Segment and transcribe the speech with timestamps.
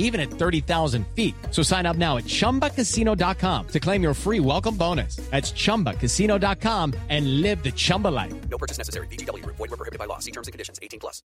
[0.00, 1.34] even at 30,000 feet.
[1.52, 5.16] So sign up now at chumbacasino.com to claim your free welcome bonus.
[5.30, 8.34] That's chumbacasino.com and live the Chumba life.
[8.48, 9.06] No purchase necessary.
[9.06, 9.56] VGW Group.
[9.56, 10.18] Void were prohibited by law.
[10.18, 10.80] See terms and conditions.
[10.82, 11.22] 18 plus.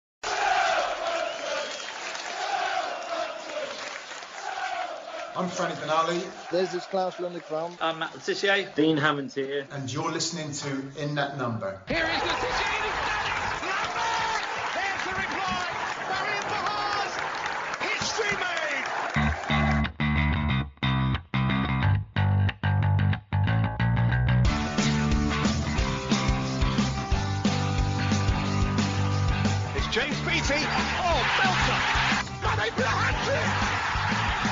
[5.36, 7.76] I'm Franny Benali, This is Claus Lundekvam.
[7.80, 8.72] I'm Matt Le Tissier.
[8.76, 9.66] Dean Hammond here.
[9.72, 11.80] and you're listening to In That Number.
[11.88, 12.84] Here is the City
[30.46, 30.68] Beattie.
[31.00, 31.80] Oh, Belter.
[32.44, 33.48] Got a hat trick.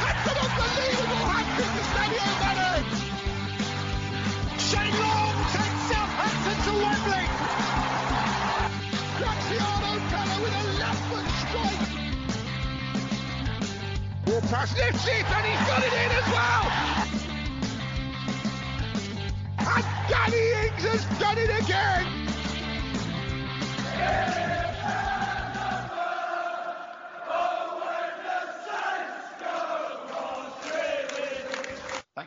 [0.00, 2.80] That's an unbelievable hat trick to Sadio Mane.
[4.56, 7.28] Shane Long takes Southampton to Wembley.
[9.20, 11.84] Graziano Pellè with a left foot strike.
[14.24, 16.64] Ball pass lifts and he's got it in as well.
[19.58, 22.22] And Danny Ings has done it again.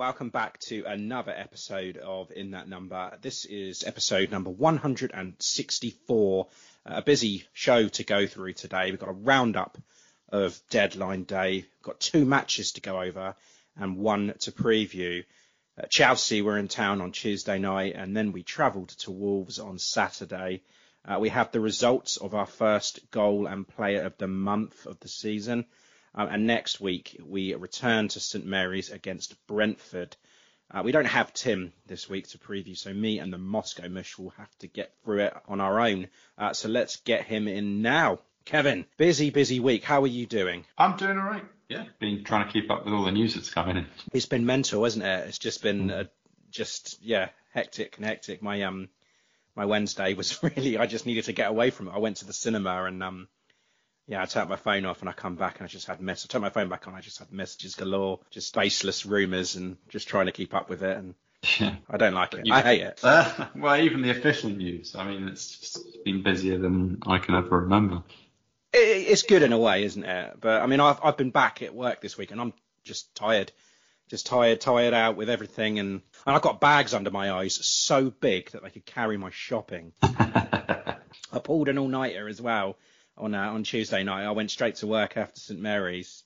[0.00, 3.18] Welcome back to another episode of In That Number.
[3.20, 6.46] This is episode number 164.
[6.86, 8.90] Uh, a busy show to go through today.
[8.90, 9.76] We've got a roundup
[10.30, 11.56] of deadline day.
[11.56, 13.34] We've got two matches to go over
[13.76, 15.22] and one to preview.
[15.78, 19.78] Uh, Chelsea were in town on Tuesday night and then we travelled to Wolves on
[19.78, 20.62] Saturday.
[21.04, 24.98] Uh, we have the results of our first goal and player of the month of
[25.00, 25.66] the season.
[26.14, 30.16] Um, and next week we return to St Mary's against Brentford.
[30.72, 34.18] Uh, we don't have Tim this week to preview, so me and the Moscow Mush
[34.18, 36.08] will have to get through it on our own.
[36.38, 38.20] Uh, so let's get him in now.
[38.44, 39.84] Kevin, busy, busy week.
[39.84, 40.64] How are you doing?
[40.78, 41.44] I'm doing all right.
[41.68, 43.86] Yeah, been trying to keep up with all the news that's coming in.
[44.12, 45.28] It's been mental, hasn't it?
[45.28, 46.04] It's just been uh,
[46.50, 48.42] just yeah, hectic and hectic.
[48.42, 48.88] My um,
[49.54, 51.94] my Wednesday was really I just needed to get away from it.
[51.94, 53.28] I went to the cinema and um,
[54.10, 56.26] yeah, I turned my phone off and I come back and I just had mess.
[56.26, 56.94] I turned my phone back on.
[56.94, 60.82] I just had messages galore, just baseless rumours and just trying to keep up with
[60.82, 60.96] it.
[60.96, 61.14] And
[61.60, 61.76] Yeah.
[61.88, 62.44] I don't like it.
[62.44, 62.98] You- I hate it.
[63.04, 64.96] Uh, well, even the official news.
[64.96, 68.02] I mean, it's just been busier than I can ever remember.
[68.72, 70.38] it, it's good in a way, isn't it?
[70.40, 72.52] But I mean, I've I've been back at work this week and I'm
[72.82, 73.52] just tired,
[74.08, 78.10] just tired, tired out with everything, and, and I've got bags under my eyes so
[78.10, 79.92] big that they could carry my shopping.
[80.02, 82.76] I pulled an all-nighter as well
[83.20, 84.24] on uh, on Tuesday night.
[84.24, 86.24] I went straight to work after St Mary's.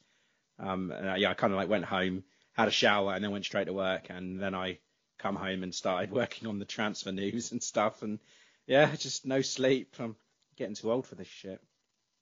[0.59, 3.33] Um, and, uh, yeah, I kind of like went home, had a shower, and then
[3.33, 4.79] went straight to work, and then I
[5.19, 8.21] come home and started working on the transfer news and stuff, and
[8.67, 9.95] yeah, just no sleep.
[9.99, 10.17] I'm
[10.57, 11.61] getting too old for this shit.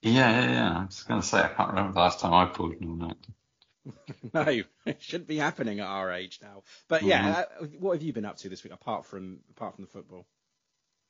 [0.01, 0.79] Yeah, yeah, yeah.
[0.79, 2.97] I was going to say, I can't remember the last time I pulled an all
[2.97, 3.17] night.
[4.35, 6.63] no, it shouldn't be happening at our age now.
[6.89, 9.85] But yeah, uh, what have you been up to this week apart from apart from
[9.85, 10.27] the football?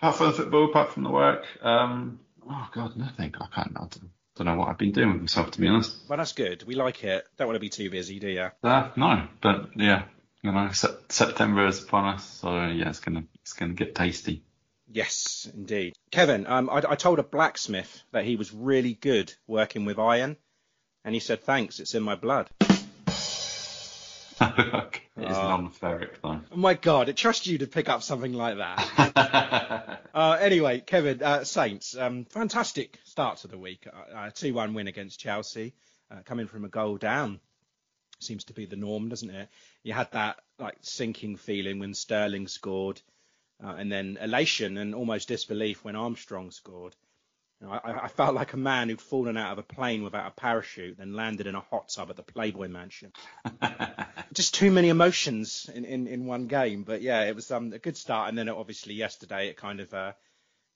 [0.02, 2.18] apart from the football, apart from the work, um,
[2.48, 3.34] oh god, nothing.
[3.40, 3.76] I can't.
[3.76, 5.96] I don't, don't know what I've been doing with myself, to be honest.
[6.08, 6.62] Well, that's good.
[6.64, 7.24] We like it.
[7.36, 8.48] Don't want to be too busy, do you?
[8.62, 10.04] Uh, no, but yeah,
[10.42, 14.42] you know, sep- September is upon us, so yeah, it's gonna it's gonna get tasty.
[14.88, 15.94] Yes, indeed.
[16.10, 20.36] Kevin, um, I, I told a blacksmith that he was really good working with iron,
[21.04, 22.50] and he said, "Thanks, it's in my blood."
[25.16, 26.40] it is non-ferric though.
[26.50, 30.00] Oh my God, it trusts you to pick up something like that.
[30.14, 33.86] uh, anyway, Kevin, uh, Saints, um, fantastic start to the week.
[34.14, 35.74] Uh, Two one win against Chelsea,
[36.10, 37.40] uh, coming from a goal down
[38.22, 39.48] seems to be the norm, doesn't it?
[39.82, 43.00] You had that like sinking feeling when Sterling scored,
[43.62, 46.94] uh, and then elation and almost disbelief when Armstrong scored.
[47.68, 50.98] I, I felt like a man who'd fallen out of a plane without a parachute,
[50.98, 53.12] then landed in a hot tub at the Playboy Mansion.
[54.32, 56.82] Just too many emotions in, in, in one game.
[56.82, 59.92] But yeah, it was um, a good start, and then obviously yesterday it kind of
[59.94, 60.12] uh,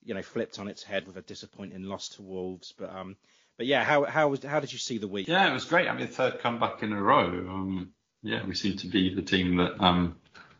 [0.03, 2.73] you know flipped on its head with a disappointing loss to Wolves.
[2.77, 3.17] But um,
[3.57, 5.27] but yeah, how how was how did you see the week?
[5.27, 5.87] Yeah, it was great.
[5.87, 7.25] I mean, third comeback in a row.
[7.25, 7.91] Um,
[8.23, 10.17] yeah, we seem to be the team that um,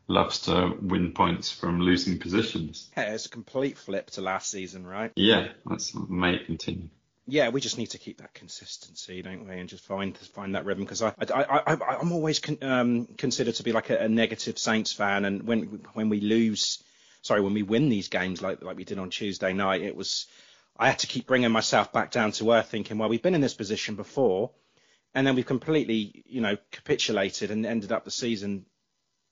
[0.07, 2.89] loves to win points from losing positions.
[2.95, 5.12] Yeah, it's a complete flip to last season, right?
[5.15, 6.89] Yeah, that's may continue.
[7.30, 10.63] Yeah, we just need to keep that consistency, don't we, and just find find that
[10.63, 10.86] rhythm.
[10.86, 14.57] Because I, I, I, I'm always con, um, considered to be like a, a negative
[14.57, 16.81] Saints fan, and when when we lose,
[17.21, 20.27] sorry, when we win these games like like we did on Tuesday night, it was
[20.80, 23.42] I had to keep bringing myself back down to earth, thinking, well, we've been in
[23.42, 24.51] this position before,
[25.13, 28.65] and then we've completely, you know, capitulated and ended up the season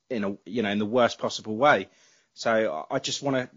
[0.10, 1.90] in a, you know, in the worst possible way.
[2.34, 3.50] So I just want to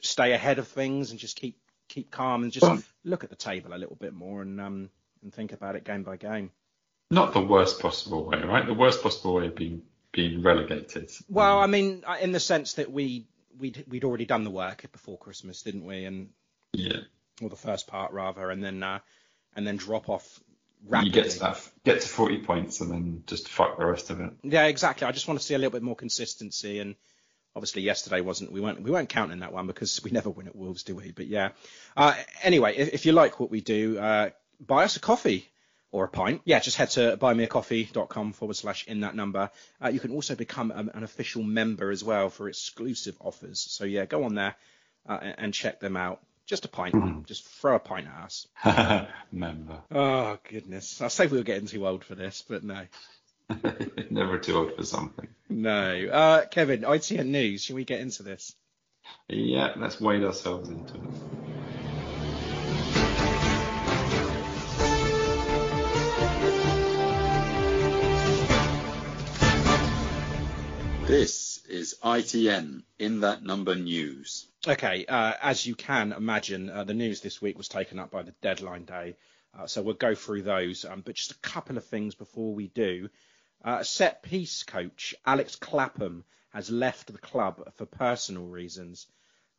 [0.00, 1.58] stay ahead of things and just keep
[1.88, 4.90] keep calm and just Well- look at the table a little bit more and um
[5.22, 6.50] and think about it game by game.
[7.10, 8.66] Not the worst possible way, right?
[8.66, 11.10] The worst possible way of being being relegated.
[11.28, 13.26] Well, I mean, in the sense that we
[13.58, 16.04] we'd we'd already done the work before Christmas, didn't we?
[16.04, 16.30] And
[16.72, 17.00] yeah,
[17.42, 19.00] or the first part rather, and then uh,
[19.54, 20.40] and then drop off
[20.90, 24.20] you get to that, get to 40 points and then just fuck the rest of
[24.20, 24.32] it.
[24.42, 25.06] Yeah, exactly.
[25.06, 26.96] I just want to see a little bit more consistency, and
[27.54, 28.52] obviously yesterday wasn't.
[28.52, 31.12] We weren't we weren't counting that one because we never win at Wolves, do we?
[31.12, 31.50] But yeah.
[31.96, 34.30] Uh, anyway, if, if you like what we do, uh,
[34.60, 35.48] buy us a coffee
[35.92, 36.40] or a pint.
[36.44, 39.50] Yeah, just head to buymeacoffee.com forward slash in that number.
[39.82, 43.60] Uh, you can also become um, an official member as well for exclusive offers.
[43.60, 44.56] So yeah, go on there
[45.06, 46.20] uh, and check them out.
[46.52, 47.26] Just a pint.
[47.26, 48.46] Just throw a pint at us.
[49.32, 49.78] Member.
[49.90, 51.00] Oh goodness.
[51.00, 52.84] I say we were getting too old for this, but no.
[54.10, 55.28] Never too old for something.
[55.48, 56.08] No.
[56.12, 58.54] Uh, Kevin, ITN News, should we get into this?
[59.30, 61.00] Yeah, let's wade ourselves into it.
[71.06, 74.48] This is ITN in that number news.
[74.66, 78.22] Okay, uh, as you can imagine, uh, the news this week was taken up by
[78.22, 79.16] the deadline day,
[79.58, 80.84] uh, so we'll go through those.
[80.84, 83.08] Um, but just a couple of things before we do.
[83.64, 89.06] Uh, set piece coach Alex Clapham has left the club for personal reasons.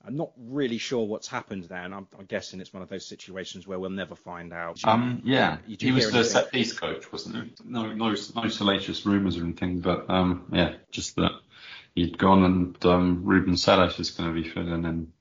[0.06, 3.06] I'm not really sure what's happened there, and I'm, I'm guessing it's one of those
[3.06, 4.80] situations where we'll never find out.
[4.86, 7.54] Um, yeah, You do he was the set piece coach, wasn't he?
[7.66, 11.32] No, no, no salacious rumours or anything, but um, yeah, just that
[11.96, 15.12] he'd gone and um, Ruben Selles is going to be filling in.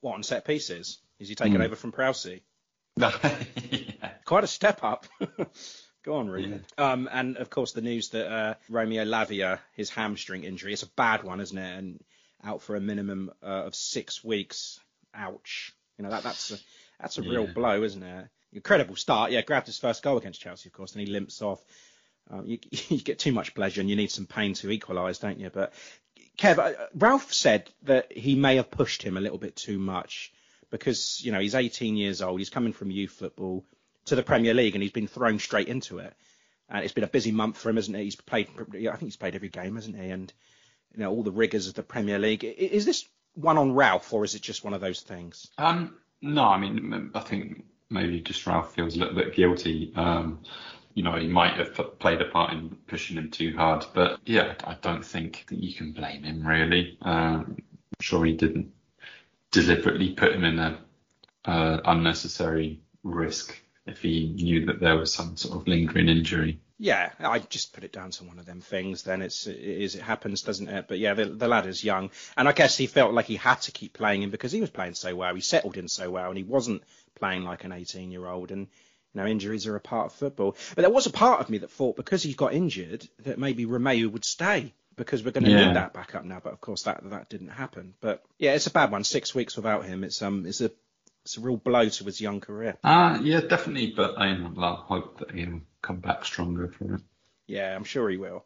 [0.00, 0.98] What on set pieces?
[1.18, 1.62] Is he taking Hmm.
[1.62, 2.42] over from Prowsey?
[2.96, 4.10] yeah.
[4.24, 5.06] quite a step up.
[6.04, 6.64] Go on, Ruben.
[6.76, 10.88] Um, and of course, the news that uh, Romeo Lavia, his hamstring injury, it's a
[10.90, 11.78] bad one, isn't it?
[11.78, 12.04] And
[12.44, 14.80] out for a minimum uh, of six weeks.
[15.14, 15.74] Ouch.
[15.98, 16.58] You know that that's a
[17.00, 18.28] that's a real blow, isn't it?
[18.52, 19.32] Incredible start.
[19.32, 21.60] Yeah, grabbed his first goal against Chelsea, of course, and he limps off.
[22.30, 22.58] Um, you,
[22.88, 25.50] you get too much pleasure and you need some pain to equalise, don't you?
[25.50, 25.72] But
[26.38, 30.32] Kev, uh, Ralph said that he may have pushed him a little bit too much
[30.70, 32.38] because you know he's 18 years old.
[32.38, 33.64] He's coming from youth football
[34.06, 36.14] to the Premier League and he's been thrown straight into it.
[36.70, 38.04] And it's been a busy month for him, isn't it?
[38.04, 40.10] He's played, I think he's played every game, hasn't he?
[40.10, 40.32] And
[40.92, 42.44] you know all the rigours of the Premier League.
[42.44, 45.48] Is this one on Ralph or is it just one of those things?
[45.56, 49.92] Um, no, I mean, I think maybe just Ralph feels a little bit guilty.
[49.94, 50.40] Um,
[50.94, 54.54] you know, he might have played a part in pushing him too hard, but yeah,
[54.64, 56.98] I don't think that you can blame him really.
[57.02, 58.72] Um, I'm sure he didn't
[59.50, 60.78] deliberately put him in a
[61.44, 66.60] uh, unnecessary risk if he knew that there was some sort of lingering injury.
[66.80, 69.02] Yeah, I just put it down to one of them things.
[69.02, 70.86] Then it's it is it happens, doesn't it?
[70.86, 73.60] But yeah, the, the lad is young, and I guess he felt like he had
[73.62, 75.34] to keep playing him because he was playing so well.
[75.34, 76.84] He settled in so well, and he wasn't
[77.16, 78.52] playing like an 18 year old.
[78.52, 78.68] And
[79.14, 80.56] you know, injuries are a part of football.
[80.74, 83.66] But there was a part of me that thought because he got injured that maybe
[83.66, 84.72] Romeu would stay.
[84.96, 85.66] because we're going to Yeah.
[85.68, 86.40] need that backup now.
[86.42, 87.94] But of course, that that didn't happen.
[88.00, 89.04] But yeah, it's a bad one.
[89.04, 90.72] Six weeks without him, it's um, it's a
[91.24, 92.76] it's a real blow to his young career.
[92.82, 97.00] Uh, yeah, definitely, but I hope that he'll come back stronger for it.
[97.46, 98.44] Yeah, I'm sure he will.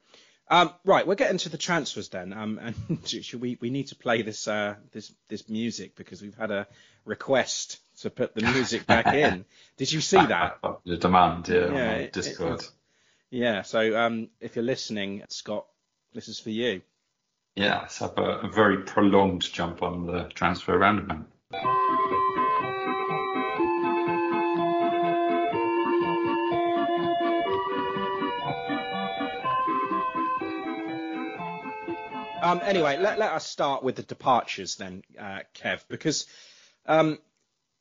[0.49, 2.35] Um, right, we're getting to the transfers then.
[2.35, 6.37] Um, and should we we need to play this uh this this music because we've
[6.37, 6.67] had a
[7.07, 9.45] request to put the music back in.
[9.77, 10.59] Did you see that?
[10.85, 12.55] The demand, yeah, Yeah, it- Discord.
[12.55, 12.73] it's-
[13.31, 13.63] Yeah.
[13.63, 15.67] So um, if you're listening, Scott,
[16.13, 16.83] this is for you.
[17.57, 21.27] Yeah, let's have a, a very prolonged jump on the transfer roundabout.
[32.43, 36.27] Um, anyway, let, let us start with the departures then, uh, Kev, because
[36.87, 37.19] um,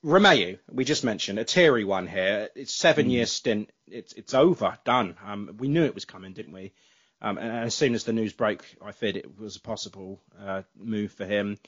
[0.04, 2.50] Romeu, we just mentioned, a teary one here.
[2.56, 3.70] It's seven year stint.
[3.88, 5.16] It's it's over, done.
[5.24, 6.74] Um, we knew it was coming, didn't we?
[7.22, 10.64] Um, and as soon as the news broke, I feared it was a possible uh,
[10.76, 11.60] move for him,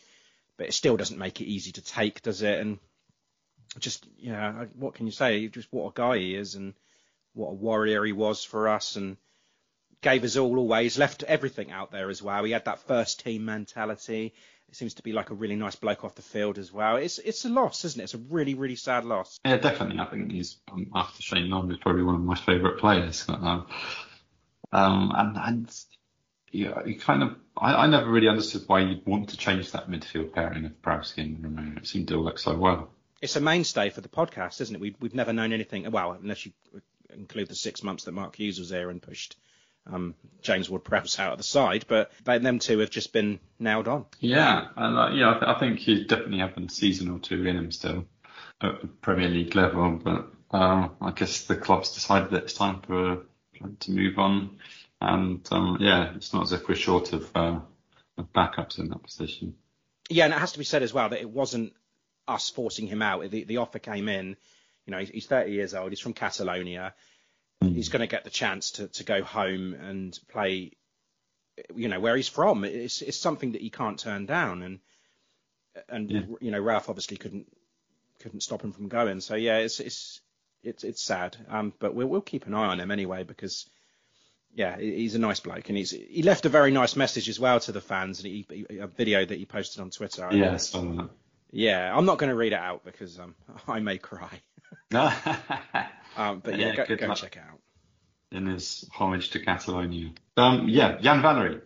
[0.58, 2.60] but it still doesn't make it easy to take, does it?
[2.60, 2.80] And
[3.78, 5.48] just you know, what can you say?
[5.48, 6.74] Just what a guy he is, and
[7.34, 9.18] what a warrior he was for us, and
[10.02, 12.44] gave us all always, left everything out there as well.
[12.44, 14.34] He had that first team mentality.
[14.74, 16.96] It seems to be like a really nice bloke off the field as well.
[16.96, 18.06] It's it's a loss, isn't it?
[18.06, 19.40] It's a really really sad loss.
[19.46, 20.00] Yeah, definitely.
[20.00, 23.24] I think he's um, after Shane Long is probably one of my favourite players.
[23.30, 23.68] Um,
[24.72, 25.76] um, and and
[26.52, 29.92] yeah, you kind of I, I never really understood why you'd want to change that
[29.92, 31.78] midfield pairing of Browski and Romeu.
[31.78, 32.90] It seemed to work so well.
[33.22, 34.82] It's a mainstay for the podcast, isn't it?
[34.82, 35.92] We, we've never known anything.
[35.92, 36.52] Well, unless you
[37.14, 39.38] include the six months that Mark Hughes was there and pushed
[39.92, 43.88] um, James Ward-Prowse out of the side, but, but them two have just been nailed
[43.88, 44.06] on.
[44.20, 47.46] Yeah, and uh, yeah, I, th- I think he definitely have a season or two
[47.46, 48.06] in him still
[48.62, 50.00] at the Premier League level.
[50.04, 53.24] But uh, I guess the club's decided that it's time for
[53.54, 54.58] him to move on.
[55.02, 57.60] And um, yeah, it's not as if we're short of, uh,
[58.18, 59.56] of backups in that position.
[60.10, 61.74] Yeah, and it has to be said as well that it wasn't
[62.28, 63.30] us forcing him out.
[63.30, 64.38] The, the offer came in.
[64.86, 65.92] You know, he's, he's 30 years old.
[65.92, 66.94] He's from Catalonia.
[67.70, 70.72] He's going to get the chance to, to go home and play,
[71.76, 72.64] you know, where he's from.
[72.64, 74.62] It's, it's something that he can't turn down.
[74.64, 74.80] And,
[75.90, 76.22] and Yeah.
[76.42, 77.48] you know, Ralph obviously couldn't
[78.20, 79.20] couldn't stop him from going.
[79.22, 80.22] So yeah, it's it's
[80.64, 81.36] it's it's sad.
[81.50, 83.68] Um, but we'll we'll keep an eye on him anyway because
[84.56, 87.60] yeah, he's a nice bloke and he's he left a very nice message as well
[87.62, 90.26] to the fans and he, a video that he posted on Twitter.
[90.26, 91.10] I- Yeah, so
[91.54, 93.36] yeah, I'm not going to read it out because um,
[93.68, 94.42] I may cry.
[96.16, 97.60] Um, but yeah, Yeah, go, go check it out.
[98.32, 100.12] in his homage to Catalonia.
[100.38, 101.62] Um, yeah, Yan Valery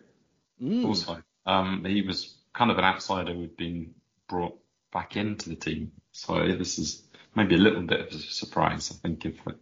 [0.62, 0.84] Mm.
[0.86, 1.22] also.
[1.46, 3.94] Um, he was kind of an outsider who'd been
[4.28, 4.58] brought
[4.92, 5.92] back into the team.
[6.12, 7.02] So this is
[7.34, 8.90] maybe a little bit of a surprise.
[8.90, 9.56] I think if it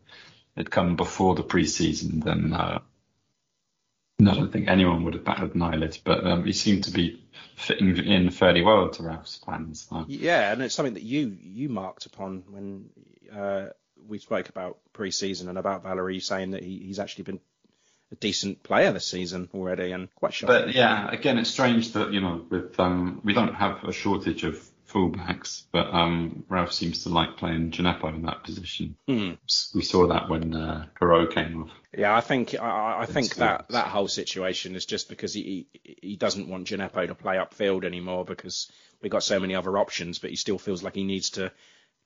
[0.57, 2.79] had come before the pre-season, then uh,
[4.19, 5.99] no, I don't think anyone would have batted an eyelid.
[6.05, 7.23] But um, he seemed to be
[7.55, 9.87] fitting in fairly well to Ralph's plans.
[9.91, 12.91] Uh, Yeah, and it's something that you you marked upon when
[13.35, 13.67] uh,
[14.09, 17.41] we spoke about pre-season and about Valery saying that he, he's actually been
[18.13, 20.67] a decent player this season already and quite shocking.
[20.67, 24.45] But yeah, again, it's strange that you know, with um, we don't have a shortage
[24.45, 28.97] of fullbacks, but um, Ralph seems to like playing Djenepo in that position.
[29.07, 29.33] Hmm.
[29.75, 31.71] We saw that when uh, Perraud came off.
[31.97, 36.17] Yeah, I think I, I think that that whole situation is just because he he,
[36.17, 38.71] doesn't want Djenepo to play upfield anymore because
[39.03, 41.53] we've got so many other options, but he still feels like he needs to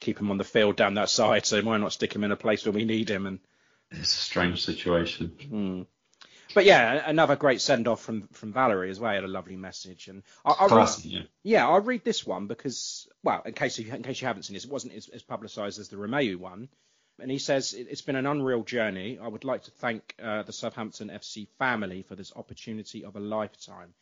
[0.00, 1.46] keep him on the field down that side.
[1.46, 3.26] So why not stick him in a place where we need him?
[3.26, 3.38] And
[3.92, 5.32] It's a strange situation.
[5.48, 5.82] Hmm.
[6.54, 9.10] But yeah, another great send off from from Valery as well.
[9.12, 11.20] He had a lovely message, and I, I read, yeah.
[11.42, 14.54] yeah, I'll read this one because well, in case you in case you haven't seen
[14.54, 16.68] this, it wasn't as, as publicised as the Romeu one.
[17.20, 19.18] And he says "It- it's been an unreal journey.
[19.20, 23.20] I would like to thank uh, the Southampton FC family for this opportunity of a
[23.20, 23.94] lifetime,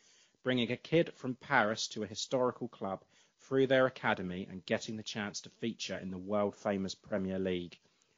[0.44, 3.02] bringing a kid from Paris to a historical club
[3.40, 7.76] through their academy and getting the chance to feature in the world famous Premier League.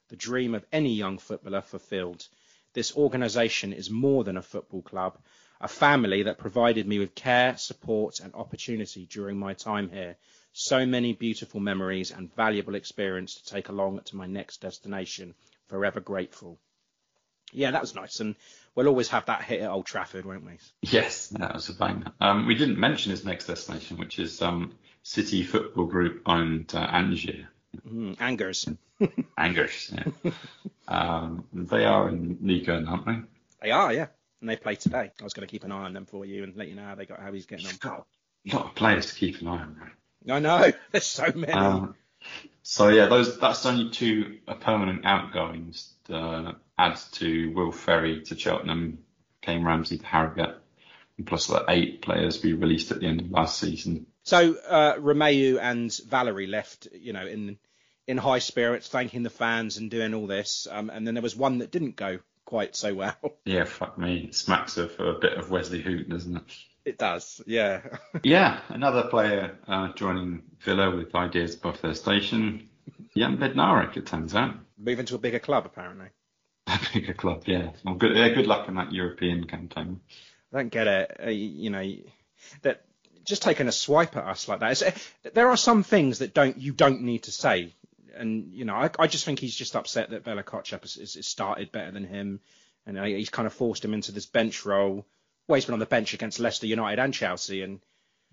[0.08, 2.26] The dream of any young footballer fulfilled.
[2.72, 5.18] This organisation is more than a football club,
[5.60, 10.16] a family that provided me with care, support, and opportunity during my time here.
[10.52, 15.34] So many beautiful memories and valuable experience to take along to my next destination.
[15.66, 16.58] Forever grateful.
[17.52, 18.36] Yeah, that was nice, and
[18.74, 20.58] we'll always have that hit at Old Trafford, won't we?
[20.82, 22.12] Yes, that was a banger.
[22.20, 26.86] Um, we didn't mention his next destination, which is um, City Football Group owned uh,
[26.86, 27.48] Angier.
[27.86, 28.68] Mm, Angers.
[29.38, 30.32] Angers, yeah.
[30.88, 33.16] um, they are in Liga, aren't they?
[33.62, 34.06] They are, yeah,
[34.40, 35.10] and they play today.
[35.20, 36.84] I was going to keep an eye on them for you and let you know
[36.84, 37.74] how they got how he's getting on.
[37.80, 38.06] got
[38.50, 39.76] a lot of players to keep an eye on.
[39.80, 40.36] Right?
[40.36, 41.52] I know, there's so many.
[41.52, 41.94] Um,
[42.62, 45.94] so yeah, those that's only two uh, permanent outgoings.
[46.08, 48.98] Uh, adds to Will Ferry to Cheltenham,
[49.42, 50.56] Kayne Ramsay to Harrogate,
[51.16, 54.06] and plus the eight players we released at the end of last season.
[54.22, 57.58] So uh, Romeu and Valery left, you know, in
[58.06, 60.66] in high spirits, thanking the fans and doing all this.
[60.70, 63.16] Um, and then there was one that didn't go quite so well.
[63.44, 64.24] Yeah, fuck me.
[64.28, 66.42] It smacks of a bit of Wesley Hoedt, doesn't it?
[66.84, 67.82] It does, yeah.
[68.22, 72.68] yeah, another player uh, joining Villa with ideas above their station.
[73.16, 74.54] Jan Bednarek, it turns out.
[74.78, 76.08] Moving to a bigger club, apparently.
[76.66, 77.70] A bigger club, yeah.
[77.84, 80.00] Well, good, yeah, good luck in that European campaign.
[80.52, 81.20] I don't get it.
[81.26, 81.84] Uh, you know,
[82.62, 82.84] that
[83.24, 84.72] just taking a swipe at us like that.
[84.72, 87.74] It's, uh, there are some things that don't you don't need to say,
[88.14, 91.26] and you know, I, I just think he's just upset that Bella Kotchap has, has
[91.26, 92.40] started better than him,
[92.86, 95.06] and uh, he's kind of forced him into this bench role.
[95.46, 97.80] Well, he's been on the bench against Leicester United and Chelsea, and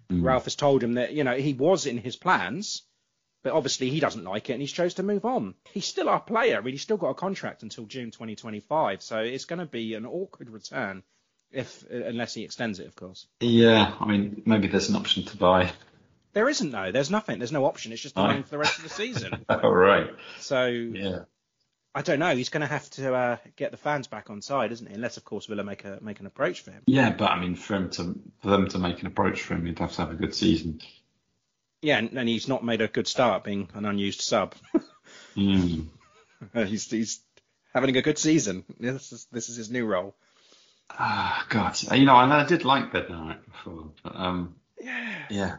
[0.09, 0.23] mm.
[0.23, 2.83] Ralph has told him that you know he was in his plans,
[3.43, 5.55] but obviously he doesn't like it, and he's chose to move on.
[5.71, 6.57] He's still our player.
[6.57, 9.93] I mean, he's still got a contract until June 2025, so it's going to be
[9.95, 11.03] an awkward return
[11.51, 13.27] if unless he extends it, of course.
[13.39, 15.71] Yeah, I mean, maybe there's an option to buy.
[16.33, 16.91] There isn't though.
[16.91, 17.39] There's nothing.
[17.39, 17.91] There's no option.
[17.91, 19.45] It's just the loan for the rest of the season.
[19.49, 20.09] All right.
[20.39, 21.19] So yeah,
[21.97, 22.35] I don't know.
[22.35, 24.93] He's going to have to uh, get the fans back on side, isn't he?
[24.93, 26.83] Unless, of course, Villa make a make an approach for him.
[26.85, 29.65] Yeah, but I mean, for him to for them to make an approach for him,
[29.65, 30.79] he'd have to have a good season.
[31.81, 34.53] Yeah, and, and he's not made a good start being an unused sub.
[35.35, 35.87] mm.
[36.53, 37.19] he's he's
[37.73, 38.63] having a good season.
[38.79, 40.15] This is this is his new role.
[40.89, 41.81] Ah, oh, God.
[41.93, 45.55] You know, and I did like Bednarek before, but um, yeah, yeah.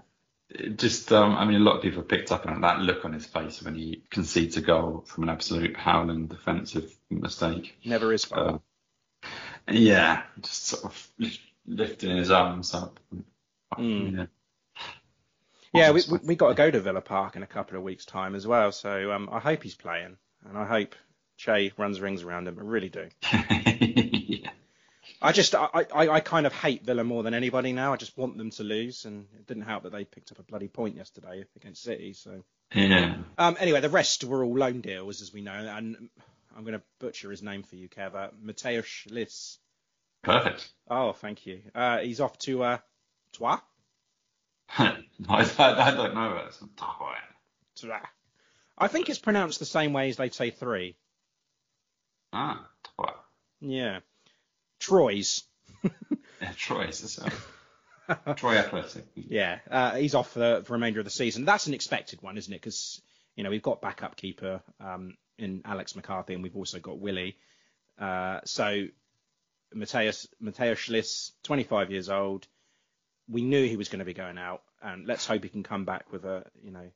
[0.50, 3.12] It just, um, I mean, a lot of people picked up on that look on
[3.12, 7.76] his face when he concedes a goal from an absolute howling defensive mistake.
[7.85, 8.30] Never is.
[8.32, 8.58] Uh,
[9.70, 11.11] yeah, just sort of
[11.66, 12.99] lifting his arms up.
[13.76, 14.16] Mm.
[14.16, 14.26] Yeah.
[15.75, 18.06] Yeah, we, we, we got to go to Villa Park in a couple of weeks'
[18.06, 18.73] time as well.
[18.73, 20.16] So um, I hope he's playing,
[20.49, 20.94] and I hope
[21.37, 22.58] Che runs rings around him.
[22.58, 23.08] I really do.
[25.21, 27.93] I just I, I, I kind of hate Villa more than anybody now.
[27.93, 30.43] I just want them to lose, and it didn't help that they picked up a
[30.45, 32.13] bloody point yesterday against City.
[32.13, 32.45] So
[32.75, 33.17] yeah.
[33.37, 33.57] Um.
[33.59, 36.09] Anyway, the rest were all loan deals, as we know, and
[36.57, 38.15] I'm going to butcher his name for you, Kev.
[38.15, 39.59] Uh, Mateusz Lis.
[40.23, 40.69] Perfect.
[40.91, 41.63] Oh, thank you.
[41.75, 42.78] Uh, he's off to uh,
[43.33, 43.61] Troyes.
[44.78, 44.97] I,
[45.28, 46.43] I, don't know.
[46.47, 48.02] It's Troyes.
[48.76, 50.97] I think it's pronounced the same way as they say three.
[52.33, 53.15] Ah, Troyes.
[53.61, 54.00] Yeah.
[54.78, 55.45] Troyes.
[55.82, 57.19] yeah, Troyes.
[58.36, 59.06] Troy Athletic.
[59.14, 61.45] Yeah, uh, he's off for the, the remainder of the season.
[61.45, 62.56] That's an expected one, isn't it?
[62.60, 63.02] Because
[63.36, 67.36] you know we've got backup keeper um, in Alex McCarthy, and we've also got Willy.
[67.99, 68.86] Uh, so
[69.75, 72.47] Mateus Mateus Schliss, 25 years old.
[73.28, 75.84] We knew he was going to be going out, and let's hope he can come
[75.84, 76.91] back with a you know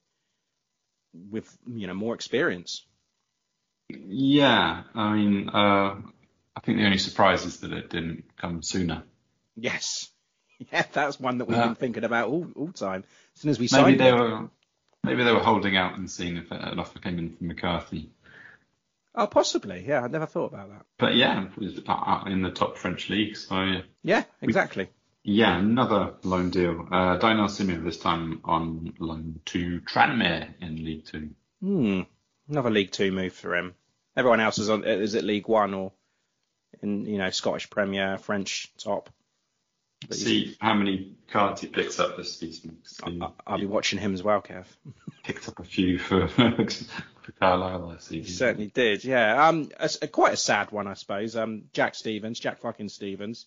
[1.31, 2.87] with you know more experience.
[3.89, 5.97] Yeah, I mean, uh,
[6.57, 9.03] I think the only surprise is that it didn't come sooner.
[9.57, 10.09] Yes.
[10.73, 13.03] Yeah, that's one that we've been thinking about all all time.
[13.35, 14.15] As soon as we maybe signed they it.
[14.15, 14.49] were
[15.03, 18.11] maybe they were holding out and seeing if an offer came in from McCarthy.
[19.15, 19.85] Oh, possibly.
[19.87, 20.87] Yeah, I never thought about that.
[20.99, 21.47] But yeah,
[22.27, 23.37] in the top French league.
[23.37, 24.85] So yeah, exactly.
[25.25, 26.87] We, yeah, another loan deal.
[26.91, 31.31] Uh, Dynel Simeu this time on loan to Tranmere in League Two.
[31.61, 32.03] Hmm.
[32.49, 33.75] Another League Two move for him.
[34.17, 34.85] Everyone else is on.
[34.85, 35.93] Is it League One or
[36.83, 39.11] in you know Scottish Premier, French top.
[40.09, 42.79] But See how many cards he picks up this season.
[43.05, 44.67] I'll, I'll be watching him as well, Kev.
[45.23, 46.27] Picked up a few for
[47.23, 48.25] for Carlisle last season.
[48.25, 49.47] He certainly did, yeah.
[49.47, 51.37] Um, a, a, quite a sad one, I suppose.
[51.37, 53.47] Um, Jack Stephens, Jack fucking Stephens.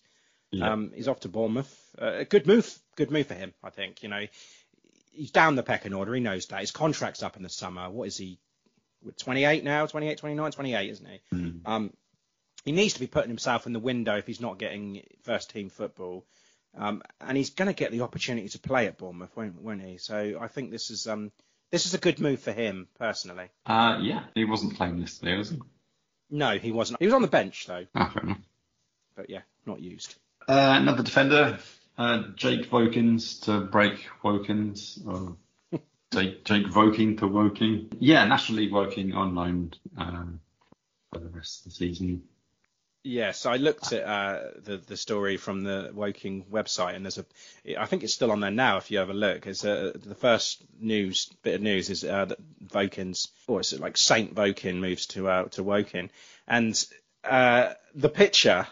[0.50, 0.72] Yeah.
[0.72, 1.74] Um, he's off to Bournemouth.
[2.00, 4.02] Uh, a good move, good move for him, I think.
[4.02, 4.26] You know,
[5.12, 6.14] he's down the pecking order.
[6.14, 7.90] He knows that his contract's up in the summer.
[7.90, 8.38] What is he?
[9.18, 11.20] 28 now, 28, 29, 28, isn't he?
[11.36, 11.60] Mm.
[11.64, 11.92] Um,
[12.66, 15.70] he needs to be putting himself in the window if he's not getting first team
[15.70, 16.26] football.
[16.76, 19.96] Um, and he's going to get the opportunity to play at Bournemouth, won't, won't he?
[19.96, 21.30] So I think this is um,
[21.70, 23.48] this is a good move for him personally.
[23.64, 25.60] Uh, yeah, he wasn't playing yesterday, was he?
[26.28, 27.00] No, he wasn't.
[27.00, 27.86] He was on the bench though.
[27.94, 28.38] Ah, fair enough.
[29.14, 30.16] But yeah, not used.
[30.48, 31.58] Uh, another defender,
[31.96, 35.06] uh, Jake Vokins to break Wokins.
[35.06, 35.36] Or
[36.12, 37.90] Jake, Jake Voking to Woking.
[38.00, 40.40] Yeah, National League Woking on loan um,
[41.12, 42.24] for the rest of the season.
[43.06, 47.80] Yes, I looked at uh, the the story from the Woking website, and there's a,
[47.80, 48.78] I think it's still on there now.
[48.78, 52.24] If you have a look, it's uh, the first news bit of news is uh,
[52.24, 56.10] that Vokins, or it's like Saint Vokin moves to uh, to Woking,
[56.48, 56.84] and
[57.22, 58.66] uh, the picture,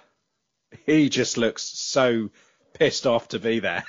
[0.85, 2.31] he just looks so
[2.73, 3.85] pissed off to be there.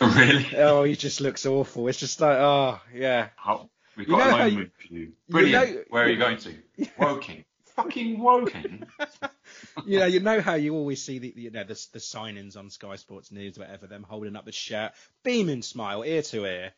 [0.00, 0.46] really?
[0.56, 1.88] oh, he just looks awful.
[1.88, 3.30] It's just like, oh yeah.
[3.44, 5.12] Oh, we've got you know a moment for you.
[5.28, 5.68] Brilliant.
[5.68, 6.54] You know, Where are you going to?
[7.00, 7.44] Woking
[7.82, 8.84] fucking Woking.
[9.86, 12.70] you know, you know how you always see the you know the, the signings on
[12.70, 16.72] Sky Sports News, whatever, them holding up the shirt, beaming smile, ear to ear.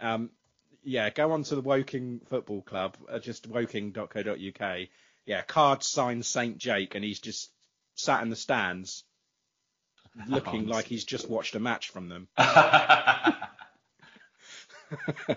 [0.00, 0.30] Um,
[0.82, 4.78] yeah, go on to the Woking Football Club, uh, just woking.co.uk.
[5.26, 7.50] Yeah, card signed Saint Jake, and he's just
[7.94, 9.04] sat in the stands,
[10.28, 12.28] looking like he's just watched a match from them.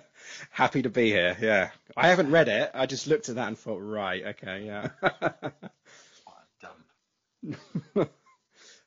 [0.52, 1.38] Happy to be here.
[1.39, 2.72] Yeah, I haven't read it.
[2.74, 4.89] I just looked at that and thought, right, okay, yeah.
[7.95, 8.06] uh,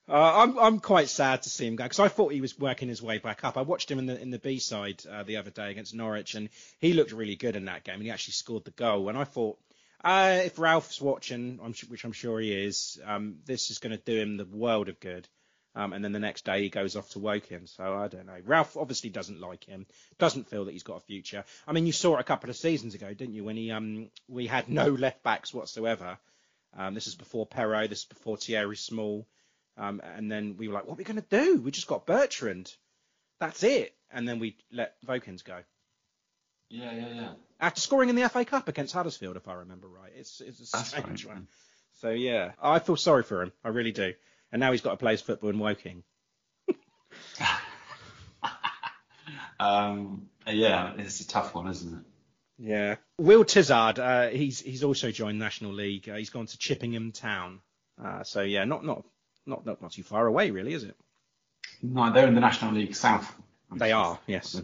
[0.09, 3.03] I'm I'm quite sad to see him go because I thought he was working his
[3.03, 3.57] way back up.
[3.57, 6.35] I watched him in the in the B side uh, the other day against Norwich,
[6.35, 6.49] and
[6.81, 9.09] he looked really good in that game, and he actually scored the goal.
[9.09, 9.59] And I thought,
[10.03, 11.59] uh, if Ralph's watching,
[11.89, 15.01] which I'm sure he is, um, this is going to do him the world of
[15.01, 15.29] good.
[15.75, 17.67] Um, and then the next day he goes off to Woking.
[17.67, 18.39] So I don't know.
[18.45, 19.87] Ralph obviously doesn't like him.
[20.19, 21.45] Doesn't feel that he's got a future.
[21.67, 23.45] I mean, you saw it a couple of seasons ago, didn't you?
[23.45, 26.19] When he um we had no left backs whatsoever.
[26.77, 27.89] Um, this is before Perraud.
[27.89, 29.27] This is before Thierry Small.
[29.77, 31.61] Um, and then we were like, what are we going to do?
[31.61, 32.75] We just got Bertrand.
[33.39, 33.95] That's it.
[34.11, 35.59] And then we let Vokins go.
[36.69, 37.33] Yeah, yeah, yeah.
[37.61, 40.13] After scoring in the FA Cup against Huddersfield, if I remember right.
[40.15, 41.35] It's, it's a strange right.
[41.35, 41.49] one.
[42.01, 43.53] So yeah, I feel sorry for him.
[43.65, 44.15] I really do.
[44.53, 46.03] And now he's got to play his football in Woking.
[49.61, 52.05] Um, yeah, it's a tough one, isn't it?
[52.63, 52.97] Yeah.
[53.19, 56.09] Will Tizard, uh, he's he's also joined National League.
[56.09, 57.61] Uh, he's gone to Chippenham Town.
[58.03, 59.05] Uh, so yeah, not not
[59.47, 60.97] not not not too far away, really, is it?
[61.83, 63.33] No, they're in the National League South.
[63.75, 64.61] They are, yes.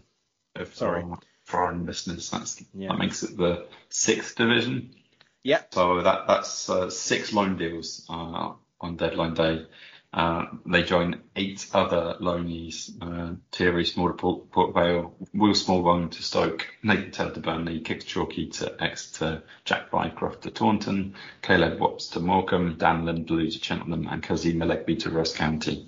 [0.54, 1.04] If Sorry.
[1.44, 2.88] foreign listeners, that's Yeah.
[2.88, 4.94] that makes it the sixth division.
[5.42, 5.62] Yeah.
[5.70, 9.66] So that that's uh, six loan deals uh, on deadline day.
[10.16, 16.10] Uh, they join eight other loanees: uh, Thierry Small to Port, Port Vale, Will Smallbone
[16.12, 21.78] to Stoke, Nathan Taylor to Burnley, Kix Chalky to Exeter, Jack Bycroft to Taunton, Caleb
[21.78, 25.86] Watts to Morecambe, Dan Lindley to Cheltenham, and Kazim Melekby to Ross County.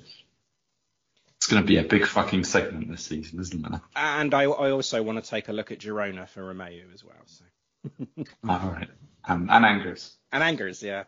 [1.37, 3.81] It's going to be a big fucking segment this season, isn't it?
[3.97, 7.15] And I, I also want to take a look at Girona for Romeu as well.
[7.25, 7.45] So.
[8.47, 8.89] All right.
[9.25, 10.15] Um, and Angers.
[10.33, 11.05] And Angers, yeah.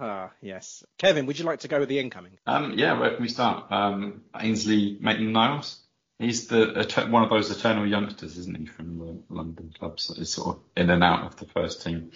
[0.00, 0.84] Ah, yes.
[0.98, 2.38] Kevin, would you like to go with the incoming?
[2.46, 3.70] Um, yeah, where can we start?
[3.72, 5.80] Um, Ainsley Maitland-Niles.
[6.18, 10.32] He's the one of those eternal youngsters, isn't he, from the London clubs that is
[10.32, 12.10] sort of in and out of the first team.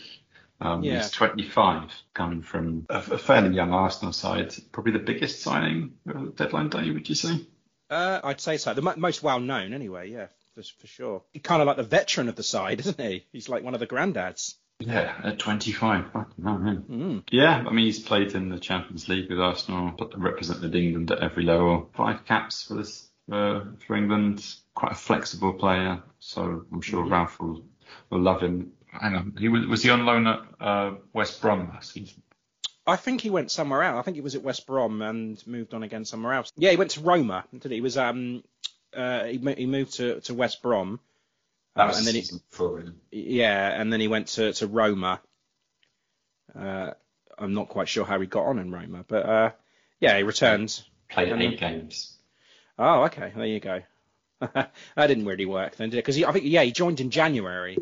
[0.60, 0.98] Um, Yeah.
[1.02, 4.54] He's 25, coming from a, a fairly young Arsenal side.
[4.72, 7.40] Probably the biggest signing of the deadline day, would you say?
[7.90, 8.74] Uh, I'd say so.
[8.74, 10.10] The mo- most well known, anyway.
[10.10, 11.22] Yeah, for, for sure.
[11.32, 13.26] He's kind of like the veteran of the side, isn't he?
[13.32, 14.54] He's like one of the granddads.
[14.86, 16.12] Yeah, at 25.
[16.12, 16.44] Fucking.
[16.44, 17.22] Mm.
[17.30, 21.20] Yeah, I mean, he's played in the Champions League with Arsenal, but represented England at
[21.20, 21.90] every level.
[21.94, 24.44] Five caps for this uh, for England.
[24.74, 27.62] Quite a flexible player, so I'm sure Ralph will,
[28.10, 28.72] will love him.
[28.88, 32.22] Hang on, he was, was he on loan at uh, West Brom last season?
[32.86, 33.98] I think he went somewhere else.
[33.98, 36.52] I think he was at West Brom and moved on again somewhere else.
[36.56, 37.44] Yeah, he went to Roma.
[37.56, 37.76] Did he?
[37.76, 38.42] He was um
[38.94, 41.00] uh he, he moved to, to West Brom.
[41.74, 42.92] That Uh, was and then he, season before, really.
[43.10, 45.20] yeah, and then he went to, to Roma.
[46.58, 46.90] Uh,
[47.38, 49.50] I'm not quite sure how he got on in Roma, but uh,
[50.00, 50.82] yeah, he returned.
[51.08, 52.16] Played eight then- games.
[52.78, 53.82] Oh, okay, there you go.
[54.40, 56.04] that didn't really work then, did it?
[56.04, 57.76] Because I think yeah, he joined in January,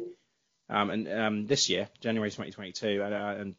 [0.68, 3.54] um, and um, this year, January 2022, and, uh, and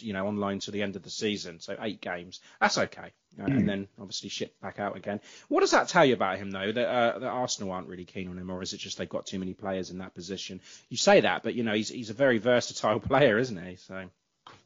[0.00, 2.40] you know, online to the end of the season, so eight games.
[2.60, 5.20] That's okay, uh, and then obviously shipped back out again.
[5.48, 6.72] What does that tell you about him though?
[6.72, 9.26] That uh, that Arsenal aren't really keen on him, or is it just they've got
[9.26, 10.60] too many players in that position?
[10.88, 13.76] You say that, but you know, he's he's a very versatile player, isn't he?
[13.76, 14.04] So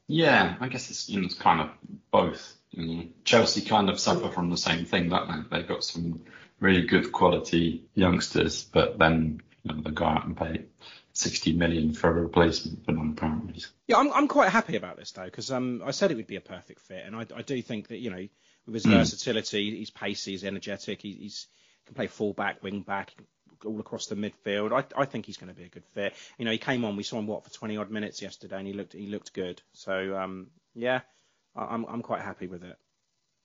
[0.07, 1.71] Yeah, I guess it's, you know, it's kind of
[2.11, 2.55] both.
[2.71, 5.57] You know, Chelsea kind of suffer from the same thing, don't they?
[5.57, 6.23] They've got some
[6.61, 10.65] really good quality youngsters, but then you know, they go out and pay
[11.17, 13.63] 60 million for a replacement for non-apparently.
[13.87, 16.37] Yeah, I'm I'm quite happy about this though because um I said it would be
[16.37, 18.29] a perfect fit, and I, I do think that you know
[18.67, 18.91] with his Mm.
[18.99, 21.47] versatility, he's pacey, he's energetic, he, he's
[21.87, 23.13] can play full back, wing back,
[23.65, 24.73] all across the midfield.
[24.73, 26.15] I I think he's going to be a good fit.
[26.37, 28.67] You know, he came on, we saw him what for 20 odd minutes yesterday, and
[28.67, 29.63] he looked he looked good.
[29.73, 31.01] So um yeah,
[31.55, 32.77] I, I'm I'm quite happy with it.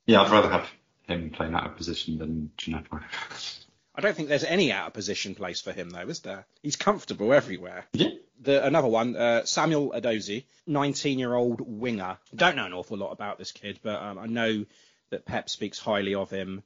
[0.08, 0.68] Yeah, I'd rather have
[1.08, 3.02] him playing out of position than Djenepo.
[3.94, 6.46] I don't think there's any out of position place for him though, is there?
[6.64, 7.86] He's comfortable everywhere.
[7.94, 8.10] Yeah.
[8.40, 12.18] The, another one, uh, Samuel Edozie, 19-year-old winger.
[12.36, 14.66] Don't know an awful lot about this kid, but um, I know
[15.12, 16.64] that Pep speaks highly of him.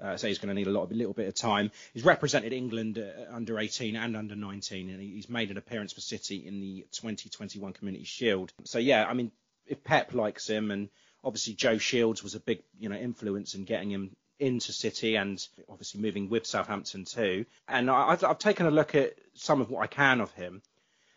[0.00, 1.70] Uh, so he's going to need a lot of, little bit of time.
[1.94, 6.00] He's represented England uh, under 18 and under 19, and he's made an appearance for
[6.00, 8.52] City in the 2021 Community Shield.
[8.64, 9.32] So yeah, I mean,
[9.66, 10.88] if Pep likes him, and
[11.24, 15.44] obviously Joe Shields was a big, you know, influence in getting him into City, and
[15.68, 17.46] obviously moving with Southampton too.
[17.66, 20.62] And I've, I've taken a look at some of what I can of him,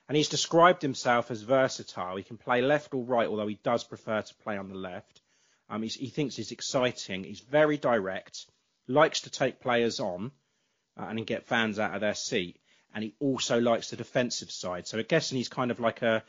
[0.07, 2.17] and he's described himself as versatile.
[2.17, 5.21] He can play left or right, although he does prefer to play on the left.
[5.69, 7.23] Um, he thinks he's exciting.
[7.23, 8.45] He's very direct,
[8.87, 10.31] likes to take players on
[10.99, 12.57] uh, and get fans out of their seat.
[12.93, 14.85] And he also likes the defensive side.
[14.85, 16.23] So I guess he's kind of like a,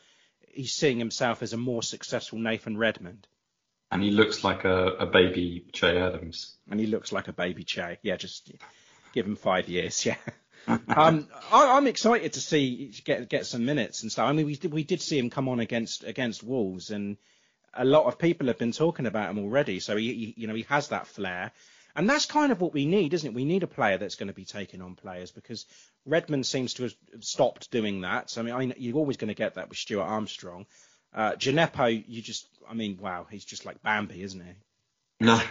[0.47, 3.27] he's seeing himself as a more successful Nathan Redmond.
[3.93, 6.55] And he looks like a, a baby Che Adams.
[6.69, 7.99] And he looks like a baby Che.
[8.01, 8.51] Yeah, just
[9.13, 10.05] give him five years.
[10.65, 10.77] Yeah.
[10.95, 14.29] um, I, am excited to see get get some minutes and stuff.
[14.29, 17.17] I mean, we did we did see him come on against against Wolves, and
[17.73, 19.81] a lot of people have been talking about him already.
[19.81, 21.51] So he, he you know he has that flair.
[21.95, 23.35] And that's kind of what we need, isn't it?
[23.35, 25.65] We need a player that's going to be taking on players because
[26.05, 28.31] Redmond seems to have stopped doing that.
[28.31, 30.65] So, I mean, I, you're always going to get that with Stuart Armstrong.
[31.13, 34.53] Uh, Djenepo, you just, I mean, wow, he's just like Bambi, isn't he?
[35.19, 35.41] No.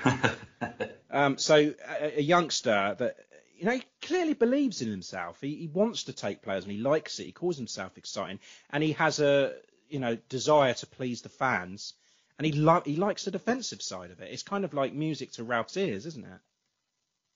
[1.11, 3.17] um, so a, a, youngster that,
[3.57, 5.41] you know, he clearly believes in himself.
[5.41, 7.27] He, he wants to take players and he likes it.
[7.27, 9.53] He calls himself exciting and he has a,
[9.89, 11.95] you know, desire to please the fans
[12.39, 14.31] and he li- he likes the defensive side of it.
[14.33, 16.41] It's kind of like music to Ralph's ears, isn't it?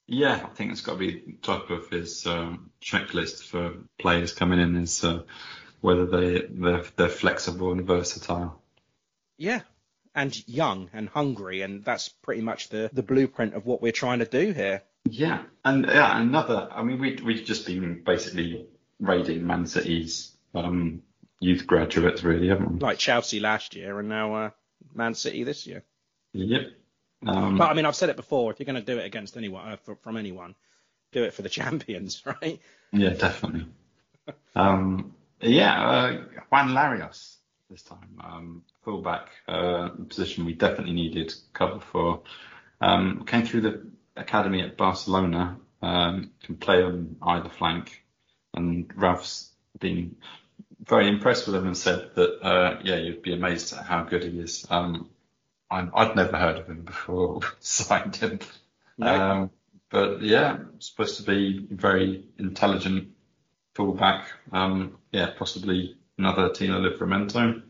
[0.08, 4.60] Yeah, I think it's got to be top of his um, checklist for players coming
[4.60, 5.22] in is uh,
[5.80, 8.60] whether they they're, they're flexible and versatile.
[9.38, 9.60] Yeah,
[10.14, 14.20] and young and hungry, and that's pretty much the the blueprint of what we're trying
[14.20, 14.82] to do here.
[15.08, 16.68] Yeah, and yeah, another.
[16.70, 18.66] I mean, we we've just been basically
[19.00, 21.02] raiding Man City's um,
[21.40, 22.78] youth graduates, really, haven't we?
[22.80, 24.50] Like Chelsea last year, and now uh,
[24.94, 25.84] Man City this year.
[26.32, 26.72] Yep.
[27.26, 28.52] Um, but I mean, I've said it before.
[28.52, 30.54] If you're going to do it against anyone, uh, from anyone,
[31.12, 32.60] do it for the champions, right?
[32.92, 33.66] Yeah, definitely.
[34.54, 37.36] um, yeah, uh, Juan Larios
[37.70, 42.22] this time, um, fullback uh, position we definitely needed cover for.
[42.80, 48.04] Um, came through the academy at Barcelona, um, can play on either flank,
[48.54, 50.16] and Ralph's been
[50.84, 54.22] very impressed with him and said that, uh, yeah, you'd be amazed at how good
[54.22, 54.66] he is.
[54.70, 55.10] Um,
[55.68, 58.38] i would never heard of him before signed him.
[58.96, 59.06] No.
[59.06, 59.50] Um,
[59.90, 63.08] but yeah, supposed to be very intelligent
[63.76, 64.28] fullback.
[64.52, 67.62] Um, yeah, possibly another Tino Livramento.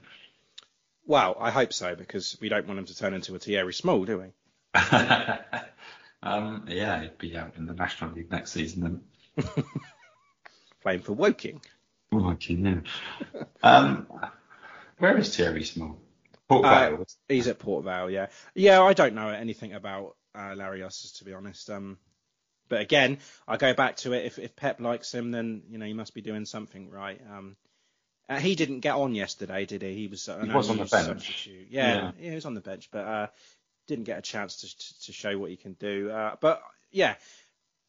[1.05, 4.05] Well, I hope so because we don't want him to turn into a Thierry Small,
[4.05, 4.81] do we?
[6.23, 9.03] um, yeah, he'd be out in the National League next season
[9.37, 9.45] then.
[10.83, 11.61] Playing for Woking.
[12.13, 12.67] Woking,
[13.35, 13.43] yeah.
[13.63, 14.07] um,
[14.99, 15.99] where is Thierry Small?
[16.49, 17.01] Port Vale.
[17.01, 18.27] Uh, he's at Port Vale, yeah.
[18.55, 21.69] Yeah, I don't know anything about uh, Larios, to be honest.
[21.71, 21.99] Um,
[22.69, 24.25] but again, I go back to it.
[24.27, 27.21] If, if Pep likes him, then you know he must be doing something right.
[27.31, 27.57] Um,
[28.29, 29.95] uh, he didn't get on yesterday, did he?
[29.95, 31.07] He was, uh, he was on the bench.
[31.07, 31.69] Substitute.
[31.71, 33.27] Yeah, yeah, yeah, he was on the bench, but uh,
[33.87, 36.11] didn't get a chance to, to, to show what he can do.
[36.11, 37.15] Uh, but yeah,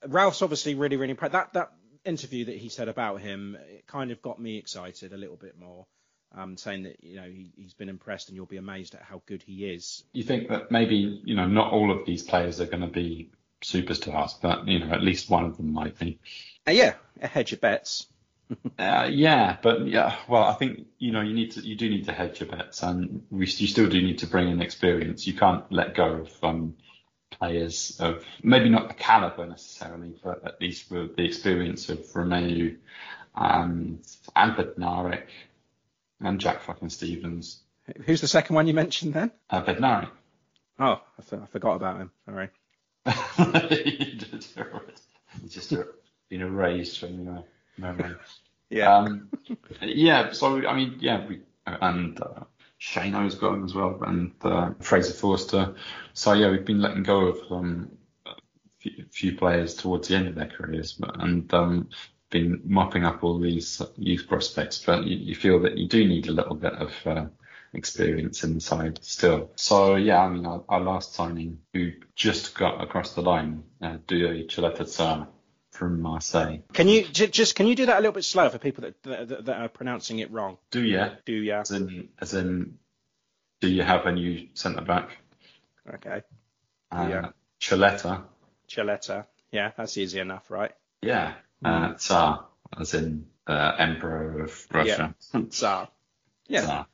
[0.06, 1.34] Ralph's obviously really, really impressed.
[1.34, 1.72] That that
[2.06, 5.58] interview that he said about him, it kind of got me excited a little bit
[5.60, 5.88] more
[6.36, 9.22] um, saying that you know he, has been impressed and you'll be amazed at how
[9.26, 10.04] good he is.
[10.14, 13.32] You think that maybe you know not all of these players are going to be
[13.62, 16.20] superstars, but you know at least one of them might be.
[16.68, 18.08] Uh, yeah, hedge your bets.
[18.80, 22.06] uh, yeah, but yeah, well, I think you know you need to you do need
[22.06, 25.28] to hedge your bets, and we you still do need to bring in experience.
[25.28, 26.76] You can't let go of um,
[27.32, 32.78] players of maybe not the caliber necessarily, but at least with the experience of Romeu
[33.36, 34.00] and
[34.36, 35.28] and Bednarek
[36.22, 37.62] and Jack fucking Stephens.
[38.06, 39.32] Who's the second one you mentioned then?
[39.50, 40.10] Uh, Bednarek.
[40.80, 42.12] Oh, I, I forgot about him.
[42.26, 42.50] Sorry.
[45.50, 45.74] Just
[46.30, 47.44] been erased from your
[47.78, 48.16] memory.
[48.70, 48.98] yeah.
[48.98, 49.30] Um,
[49.82, 50.32] yeah.
[50.34, 52.44] So I mean, yeah, we and uh,
[52.80, 55.76] Shano's him as well, and uh, Fraser Forster.
[56.14, 57.92] So yeah, we've been letting go of um,
[58.26, 58.34] a
[58.80, 61.90] few, few players towards the end of their careers, but, and um,
[62.30, 66.28] been mopping up all these youth prospects, but you, you feel that you do need
[66.28, 67.26] a little bit of uh,
[67.78, 69.52] experience inside still.
[69.56, 73.98] So yeah, I mean, our, our, last signing, who just got across the line, uh,
[74.08, 75.28] Caleta
[75.72, 76.60] from Marseille.
[76.74, 79.04] Can you j- just can you do that a little bit slower for people that
[79.04, 80.58] that, that are pronouncing it wrong?
[80.72, 81.06] Do you?
[81.26, 81.54] Do you?
[81.54, 82.80] As in, as in,
[83.62, 85.18] do you have a new centre back?
[85.94, 86.24] Okay.
[86.92, 87.30] Uh, yeah.
[87.62, 88.24] Caleta.
[88.68, 89.26] Caleta.
[89.52, 90.72] Yeah, that's easy enough, right?
[91.02, 91.34] Yeah.
[91.64, 92.46] Uh, Tsar,
[92.80, 95.16] as in uh, Emperor of Russia.
[95.34, 95.42] Yeah.
[95.50, 95.90] Tsar.
[96.48, 96.62] Yeah.
[96.62, 96.88] Tsar.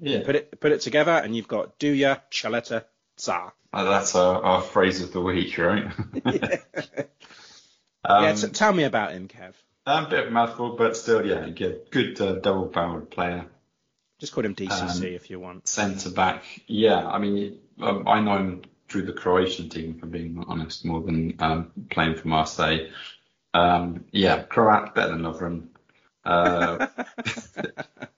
[0.00, 0.24] Yeah.
[0.24, 2.84] Put it put it together, and you've got Duje Caleta
[3.16, 3.52] Tsar.
[3.72, 5.92] Uh, that's our, our, phrase of the week, right?
[6.24, 6.56] yeah.
[8.04, 9.52] um, yeah t- tell me about him, Kev.
[9.84, 13.46] A bit of a mouthful, but still, yeah, good, good uh, double-barreled player.
[14.20, 15.68] Just call him DCC um, if you want.
[15.68, 17.06] Centre back, yeah.
[17.06, 21.34] I mean, um, I know him through the Croatian team, for being honest, more than
[21.38, 22.88] um, playing for Marseille.
[23.54, 25.68] Um, yeah, Croat better than Lovren.
[26.24, 26.86] Uh,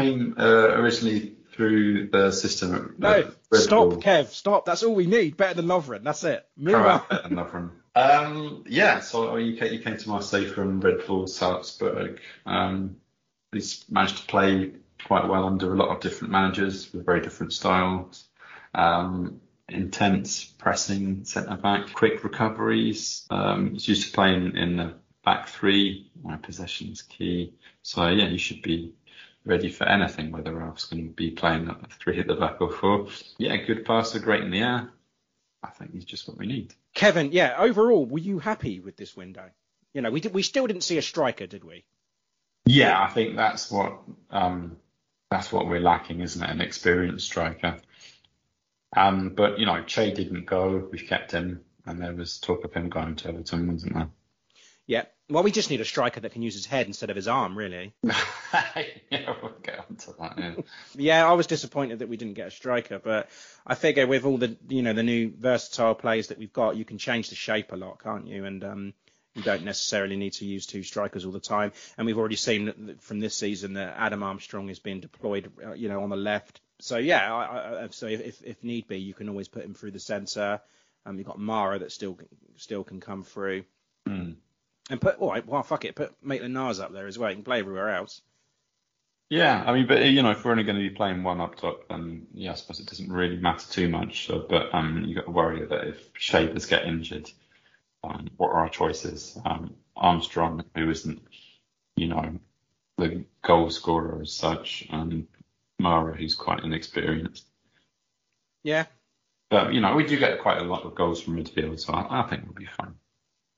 [0.00, 2.94] came uh, originally through the system.
[2.98, 4.02] no, Stop, Bull.
[4.02, 4.28] Kev.
[4.28, 4.66] Stop.
[4.66, 5.36] That's all we need.
[5.36, 6.02] Better than Lovren.
[6.02, 6.46] That's it.
[6.56, 7.08] Move Correct, on.
[7.08, 7.70] better than Lovren.
[7.94, 12.20] Um, yeah, so you came, you came to Marseille from Red Bull Salzburg.
[12.44, 12.96] Um,
[13.52, 14.72] he's managed to play
[15.06, 18.24] quite well under a lot of different managers with very different styles.
[18.74, 23.26] Um, intense pressing centre back, quick recoveries.
[23.30, 27.54] Um, he's used to playing in the back three, where possession's key.
[27.82, 28.92] So yeah, he should be
[29.46, 32.70] ready for anything, whether Ralph's going to be playing at three at the back or
[32.70, 33.08] four.
[33.38, 34.90] Yeah, good passer, great in the air.
[35.62, 36.74] I think he's just what we need.
[36.94, 39.48] Kevin, yeah, overall, were you happy with this window?
[39.94, 41.84] You know, we did, we still didn't see a striker, did we?
[42.66, 44.76] Yeah, I think that's what um,
[45.30, 46.50] that's what we're lacking, isn't it?
[46.50, 47.76] An experienced striker.
[48.96, 50.88] Um, but you know, Che didn't go.
[50.90, 54.08] We've kept him, and there was talk of him going to Everton, wasn't there?
[54.86, 55.04] Yeah.
[55.28, 57.58] Well, we just need a striker that can use his head instead of his arm,
[57.58, 57.92] really.
[58.04, 60.38] yeah, we'll get onto that.
[60.38, 60.54] Yeah.
[60.94, 63.28] Yeah, I was disappointed that we didn't get a striker, but
[63.66, 66.84] I figure with all the you know the new versatile players that we've got, you
[66.84, 68.44] can change the shape a lot, can't you?
[68.44, 68.94] And um,
[69.34, 71.72] you don't necessarily need to use two strikers all the time.
[71.98, 75.88] And we've already seen from this season that Adam Armstrong is being deployed, uh, you
[75.88, 76.60] know, on the left.
[76.78, 79.90] So yeah, I, I, so if if need be, you can always put him through
[79.90, 80.60] the centre.
[81.04, 82.18] Um, you've got Mara that still
[82.56, 83.64] still can come through.
[84.08, 84.36] Mm.
[84.88, 87.28] And put all right, well fuck it, put Maitland Niles up there as well.
[87.28, 88.22] He can play everywhere else.
[89.28, 91.56] Yeah, I mean, but you know, if we're only going to be playing one up
[91.56, 94.26] top, then yeah, I suppose it doesn't really matter too much.
[94.28, 97.28] So, but um, you got to worry that if Shavers get injured,
[98.04, 99.36] um, what are our choices?
[99.44, 101.22] Um, Armstrong, who isn't,
[101.96, 102.38] you know,
[102.98, 105.26] the goal scorer as such, and
[105.80, 107.46] Mara, who's quite inexperienced.
[108.62, 108.86] Yeah,
[109.50, 112.20] But you know, we do get quite a lot of goals from midfield, so I,
[112.20, 112.94] I think we'll be fine.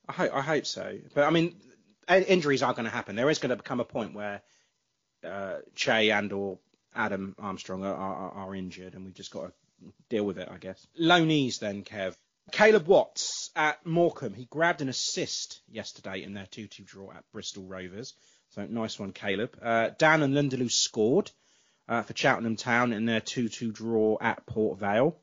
[0.09, 0.97] I hope, I hope so.
[1.13, 1.55] But I mean,
[2.09, 3.15] in- injuries are going to happen.
[3.15, 4.41] There is going to become a point where
[5.23, 6.57] uh, Che and or
[6.95, 9.53] Adam Armstrong are, are, are injured, and we've just got to
[10.09, 10.85] deal with it, I guess.
[10.99, 12.15] Loanees then, Kev.
[12.51, 14.33] Caleb Watts at Morecambe.
[14.33, 18.15] He grabbed an assist yesterday in their 2-2 draw at Bristol Rovers.
[18.49, 19.55] So nice one, Caleb.
[19.61, 21.29] Uh, Dan N'Lundulu scored
[21.87, 25.15] uh, for Cheltenham Town in their 2-2 draw at Port Vale.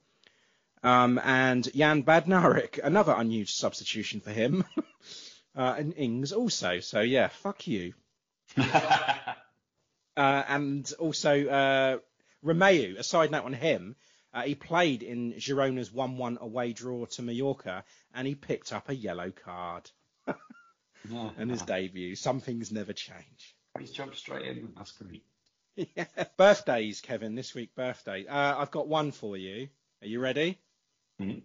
[0.83, 4.65] Um, and Jan Bednarek, another unused substitution for him.
[5.57, 6.81] uh, and Ings also.
[6.81, 7.95] So yeah, fuck you.
[10.17, 11.99] Uh, and also uh,
[12.43, 13.97] Romeu, a side note on him,
[14.33, 17.85] uh, he played in Girona's 1-1 away draw to Mallorca,
[18.15, 19.91] and he picked up a yellow card
[21.11, 21.31] Yeah.
[21.39, 22.17] in his debut.
[22.17, 23.55] Some things never change.
[23.79, 24.73] He's jumped straight in.
[24.75, 25.23] That's great.
[25.95, 26.07] Yeah.
[26.39, 27.35] Birthdays, Kevin.
[27.35, 28.27] This week, birthday.
[28.27, 29.69] Uh, I've got one for you.
[30.01, 30.59] Are you ready?
[31.21, 31.43] Mhm.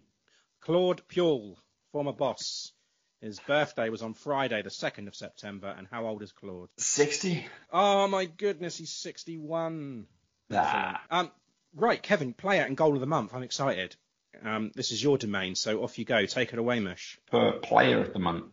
[0.60, 1.56] Claude Puel,
[1.92, 2.72] former boss.
[3.20, 5.68] His birthday was on Friday, the 2nd of September.
[5.76, 6.68] And how old is Claude?
[6.76, 7.46] Sixty.
[7.72, 10.06] Oh my goodness, he's 61.
[10.50, 10.98] Nah.
[11.10, 11.30] Um,
[11.74, 13.32] right, Kevin, player and goal of the month.
[13.32, 13.94] I'm excited.
[14.42, 16.26] Um, this is your domain, so off you go.
[16.26, 17.18] Take it away, Mush.
[17.30, 18.46] For player of the month,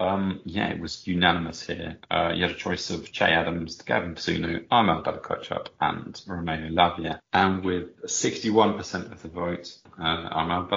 [0.00, 1.98] um, yeah, it was unanimous here.
[2.10, 6.68] Uh, you had a choice of Che Adams, Gavin Bazunu, Armel Bella Kotchap, and Romeo
[6.70, 7.20] Lavia.
[7.32, 10.68] And with 61% of the vote, uh, Armel.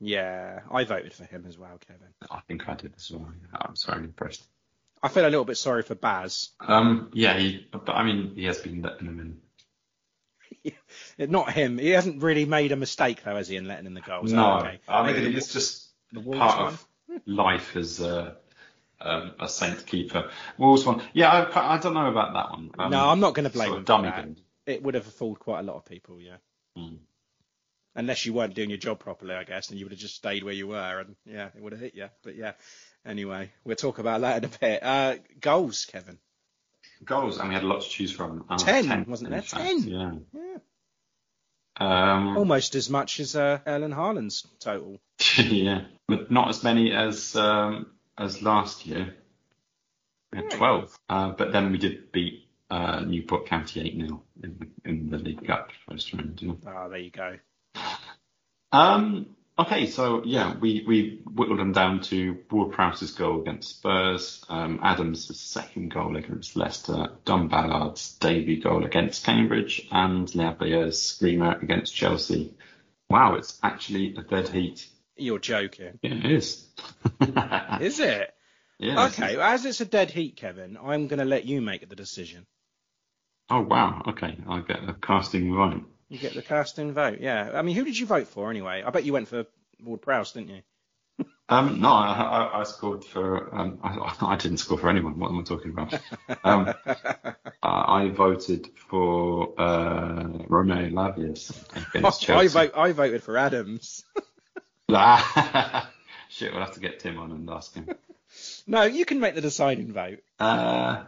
[0.00, 2.08] Yeah, I voted for him as well, Kevin.
[2.30, 3.28] I think I did as well.
[3.42, 4.44] Yeah, I was very impressed.
[5.02, 6.50] I feel a little bit sorry for Baz.
[6.60, 9.38] Um, yeah, he, but I mean, he has been letting them
[10.66, 10.72] in.
[11.30, 11.78] Not him.
[11.78, 14.32] He hasn't really made a mistake, though, has he, in letting in the goals?
[14.32, 14.80] no, Okay.
[14.88, 16.72] I mean, it's just the part one?
[16.74, 16.87] of
[17.26, 18.36] life as a,
[19.00, 20.30] um, a Saint keeper.
[20.56, 22.70] Wolves one, yeah, I, I don't know about that one.
[22.78, 24.28] Um, no, I'm not going to blame him for dummy that.
[24.66, 26.36] It would have fooled quite a lot of people, yeah.
[26.76, 26.96] Hmm.
[27.94, 30.44] Unless you weren't doing your job properly, I guess, and you would have just stayed
[30.44, 32.08] where you were, and yeah, it would have hit you.
[32.22, 32.52] But yeah,
[33.04, 34.82] anyway, we'll talk about that in a bit.
[34.82, 36.18] Uh, goals, Kevin.
[37.04, 38.44] Goals, and we had a lot to choose from.
[38.48, 39.42] Uh, Ten, wasn't there?
[39.42, 39.82] Ten?
[39.82, 40.12] Yeah.
[40.32, 40.58] Yeah.
[41.78, 44.98] Um, Almost as much as uh, Erling Haaland's total.
[45.38, 47.86] yeah, but not as many as um,
[48.16, 49.14] as last year.
[50.32, 54.70] We had 12, uh, but then we did beat uh, Newport County 8 0 in,
[54.84, 56.42] in the League Cup first round.
[56.42, 56.52] Yeah.
[56.66, 57.36] Ah, there you go.
[58.72, 64.44] Um, okay, so yeah, we, we whittled them down to Ward Prowse's goal against Spurs,
[64.48, 71.58] um, Adams' second goal against Leicester, Don Ballard's debut goal against Cambridge, and Lavia's screamer
[71.60, 72.54] against Chelsea.
[73.10, 74.86] Wow, it's actually a dead heat.
[75.16, 75.98] You're joking.
[76.02, 76.66] Yeah, it is.
[77.80, 78.34] Is it?
[78.78, 81.88] Yeah, Okay, well, as it's a dead heat, Kevin, I'm going to let you make
[81.88, 82.46] the decision.
[83.50, 84.02] Oh wow.
[84.08, 85.82] Okay, I get a casting right.
[86.08, 87.50] You get the casting vote, yeah.
[87.54, 88.82] I mean, who did you vote for anyway?
[88.84, 89.44] I bet you went for
[89.82, 90.62] Ward Prowse, didn't you?
[91.50, 93.54] Um, no, I, I, I scored for.
[93.58, 95.18] Um, I, I didn't score for anyone.
[95.18, 95.94] What am I talking about?
[96.44, 96.74] Um,
[97.62, 102.32] I I voted for uh, Romeo Lavia's against Chelsea.
[102.32, 104.04] I, vote, I voted for Adams.
[106.28, 107.88] Shit, we'll have to get Tim on and ask him.
[108.66, 110.18] no, you can make the deciding vote.
[110.38, 111.04] Uh,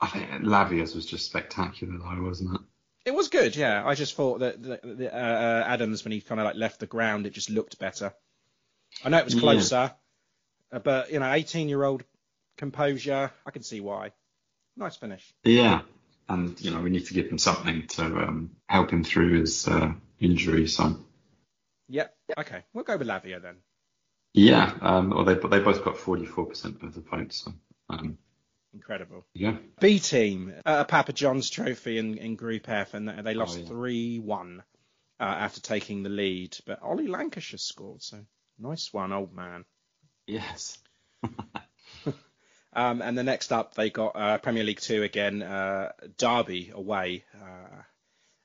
[0.00, 2.60] I think Lavia's was just spectacular, though, wasn't it?
[3.04, 3.82] It was good, yeah.
[3.84, 7.32] I just thought that uh, Adams, when he kind of like left the ground, it
[7.32, 8.14] just looked better.
[9.04, 9.92] I know it was closer,
[10.72, 10.78] yeah.
[10.78, 12.04] but you know, 18-year-old
[12.56, 14.12] composure, I can see why.
[14.76, 15.34] Nice finish.
[15.44, 15.82] Yeah,
[16.28, 19.66] and you know, we need to give him something to um, help him through his
[19.66, 20.68] uh, injury.
[20.68, 20.98] So.
[21.88, 22.14] Yep.
[22.38, 23.56] Okay, we'll go with Lavia then.
[24.34, 27.44] Yeah, um, well, they they both got 44% of the votes.
[27.44, 27.52] So,
[27.90, 28.16] um,
[28.74, 29.26] Incredible.
[29.34, 29.56] Yeah.
[29.80, 34.26] B team, uh, Papa John's Trophy in, in Group F, and they lost 3 oh,
[34.26, 34.62] 1
[35.20, 36.56] uh, after taking the lead.
[36.66, 38.18] But Ollie Lancashire scored, so
[38.58, 39.64] nice one, old man.
[40.26, 40.78] Yes.
[42.72, 47.24] um, and the next up, they got uh, Premier League Two again, uh, Derby away.
[47.34, 47.82] Uh,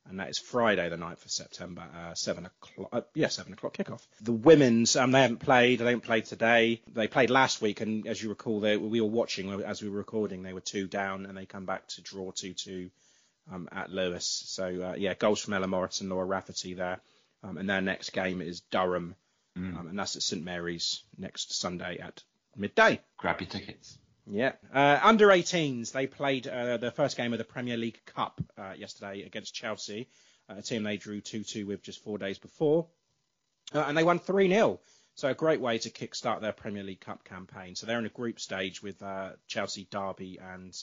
[0.09, 2.89] and that is Friday, the 9th of September, uh, seven o'clock.
[2.91, 4.05] Uh, yeah, seven o'clock kickoff.
[4.21, 5.79] The women's, um, they haven't played.
[5.79, 6.81] They haven't played today.
[6.93, 9.97] They played last week, and as you recall, they, we were watching as we were
[9.97, 10.43] recording.
[10.43, 12.89] They were two down, and they come back to draw two two
[13.51, 14.25] um, at Lewes.
[14.25, 16.99] So uh, yeah, goals from Ella Morris and Laura Rafferty there.
[17.43, 19.15] Um, and their next game is Durham,
[19.57, 19.79] mm.
[19.79, 22.23] and that's at St Mary's next Sunday at
[22.55, 22.99] midday.
[23.17, 23.97] Grab your tickets.
[24.29, 24.53] Yeah.
[24.73, 28.73] Uh, under 18s, they played uh, the first game of the Premier League Cup uh,
[28.77, 30.09] yesterday against Chelsea,
[30.49, 32.87] uh, a team they drew 2 2 with just four days before.
[33.73, 34.79] Uh, and they won 3 0.
[35.15, 37.75] So a great way to kickstart their Premier League Cup campaign.
[37.75, 40.77] So they're in a group stage with uh, Chelsea, Derby, and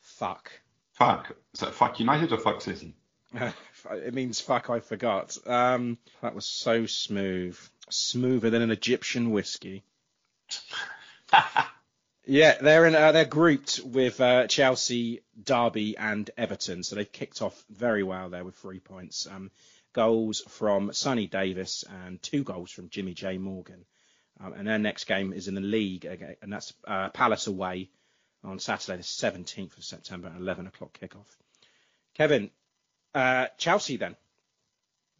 [0.00, 0.52] fuck.
[0.92, 1.34] Fuck.
[1.54, 2.94] Is that fuck United or fuck City?
[3.90, 4.68] it means fuck.
[4.68, 5.38] I forgot.
[5.46, 9.82] Um, that was so smooth, smoother than an Egyptian whiskey.
[12.24, 12.94] Yeah, they're in.
[12.94, 16.84] Uh, they're grouped with uh, Chelsea, Derby, and Everton.
[16.84, 19.26] So they've kicked off very well there with three points.
[19.26, 19.50] Um,
[19.92, 23.84] goals from Sonny Davis and two goals from Jimmy-Jay Morgan.
[24.40, 27.90] Um, and their next game is in the league, again, and that's uh, Palace away
[28.42, 31.26] on Saturday, the 17th of September, at 11 o'clock kickoff.
[32.14, 32.50] Kevin,
[33.14, 34.16] uh, Chelsea then.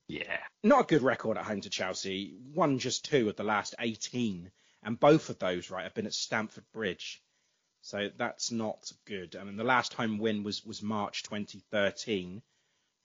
[0.08, 0.38] Yeah.
[0.62, 2.34] Not a good record at home to Chelsea.
[2.54, 4.50] Won just two of the last 18
[4.82, 7.22] and both of those, right, have been at Stamford Bridge.
[7.82, 9.36] So that's not good.
[9.36, 12.42] I mean, the last home win was, was March 2013,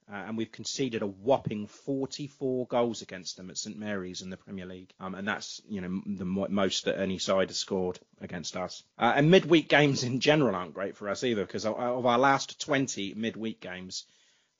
[0.10, 4.38] uh, and we've conceded a whopping 44 goals against them at St Mary's in the
[4.38, 8.56] Premier League, um, and that's you know the most that any side has scored against
[8.56, 8.84] us.
[8.98, 12.62] Uh, and midweek games in general aren't great for us either, because of, our last
[12.62, 14.06] 20 midweek games,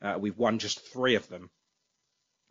[0.02, 1.50] uh, we've won just three of them.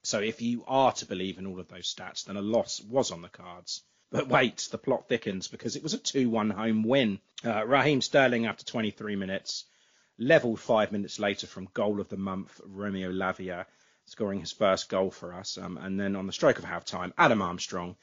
[0.05, 3.11] So if you are to believe in all of those stats, then a loss was
[3.11, 3.83] on the cards.
[4.11, 7.19] But wait, the plot thickens because it was a 2-1 home win.
[7.45, 9.65] Uh, Raheem Sterling, after 23 minutes,
[10.19, 13.67] levelled five minutes later from goal of the month, Romeo Lavia,
[14.07, 15.59] scoring his first goal for us.
[15.59, 17.97] Um, and then on the stroke of half time, Adam Armstrong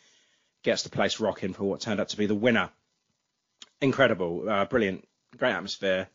[0.64, 2.70] gets the place rocking for what turned out to be the winner.
[3.82, 6.08] Incredible, uh, brilliant, great atmosphere,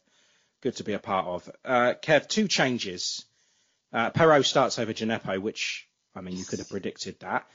[0.63, 1.51] good to be a part of.
[1.65, 3.25] Uh, Kev, two changes.
[3.93, 7.47] Uh, Perraud starts over Djenepo, which, I mean, you could have predicted that.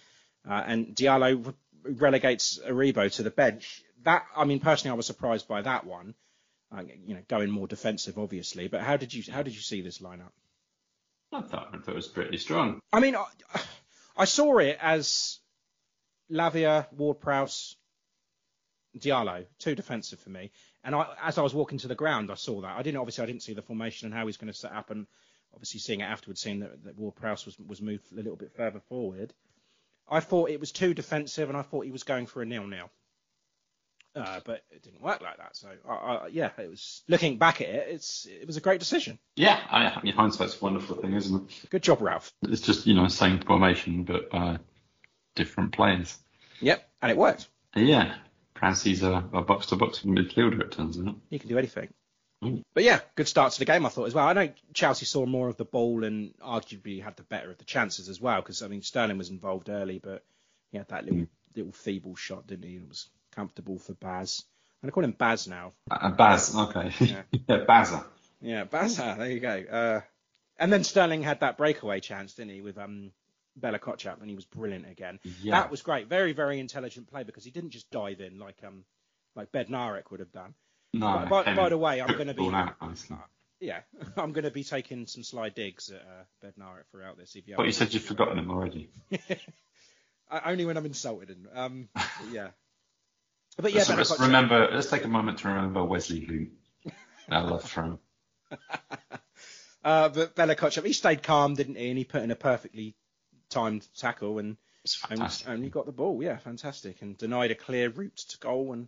[0.48, 1.54] Uh, and Diallo
[1.84, 3.84] relegates Aribo to the bench.
[4.04, 6.16] That I mean, personally, I was surprised by that one.
[6.76, 8.68] Uh, you know, going more defensive, obviously.
[8.68, 10.32] But how did you how did you see this lineup?
[11.32, 12.80] I thought, I thought it was pretty strong.
[12.92, 13.26] I mean, I,
[14.16, 15.40] I saw it as
[16.32, 17.76] Lavia, Ward-Prowse,
[18.98, 20.52] Diallo, too defensive for me.
[20.84, 22.78] And I, as I was walking to the ground, I saw that.
[22.78, 24.92] I didn't obviously I didn't see the formation and how he's going to set up,
[24.92, 25.08] and
[25.54, 28.82] obviously seeing it afterwards, seeing that, that Ward-Prowse was was moved a little bit further
[28.90, 29.34] forward.
[30.14, 32.90] I thought it was too defensive, and I thought he was going for a nil-nil.
[34.16, 35.56] Uh, but it didn't work like that.
[35.56, 35.70] So
[36.32, 39.18] yeah, it was looking back at it, it's it was a great decision.
[39.36, 41.70] Yeah, I, mean hindsight's a wonderful thing, isn't it?
[41.72, 42.32] Good job, Ralph.
[42.44, 44.58] It's just you know same formation but uh,
[45.34, 46.16] different players.
[46.62, 47.48] Yep, and it worked.
[47.76, 48.14] Yeah,
[48.54, 50.62] Prowsey's a, a box to box midfielder.
[50.62, 51.16] It turns out.
[51.32, 51.90] He can do anything.
[52.74, 54.28] But yeah, good start to the game, I thought as well.
[54.28, 57.66] I know Chelsea saw more of the ball and arguably had the better of the
[57.66, 60.24] chances as well because I mean Sterling was involved early, but
[60.72, 61.28] he had that little mm.
[61.56, 62.76] little feeble shot, didn't he?
[62.76, 64.44] It was comfortable for Baz.
[64.82, 65.72] And I'm call him Baz now.
[65.90, 66.92] Uh, Baz, okay.
[67.00, 68.06] Yeah, yeah Bazza.
[68.42, 69.18] Yeah, Bazza.
[69.18, 69.64] There you go.
[69.72, 70.02] Uh,
[70.58, 73.12] and then Sterling had that breakaway chance, didn't he, with um
[73.56, 75.20] Bella Kotchap, and he was brilliant again.
[75.42, 75.60] Yeah.
[75.62, 76.08] That was great.
[76.08, 78.84] Very, very intelligent play because he didn't just dive in like um
[79.36, 80.54] like Bednarek would have done.
[80.94, 81.26] No.
[81.30, 82.48] By, by the way, I'm going to be.
[82.48, 82.76] Out,
[83.60, 83.80] yeah,
[84.18, 87.36] I'm going to be taking some sly digs at uh, Bednarek throughout this.
[87.36, 88.90] If you but you said you've forgotten them already.
[90.46, 91.30] Only when I'm insulted.
[91.30, 91.90] And, um,
[92.32, 92.50] yeah.
[93.58, 94.70] But yeah, let's, let's remember.
[94.72, 96.94] Let's take a moment to remember Wesley Luke.
[97.30, 98.00] I love from.
[99.84, 101.90] uh, but Bella he stayed calm, didn't he?
[101.90, 102.96] And he put in a perfectly
[103.50, 104.58] timed tackle and
[105.48, 106.22] only got the ball.
[106.22, 107.02] Yeah, fantastic.
[107.02, 108.74] And denied a clear route to goal.
[108.74, 108.88] And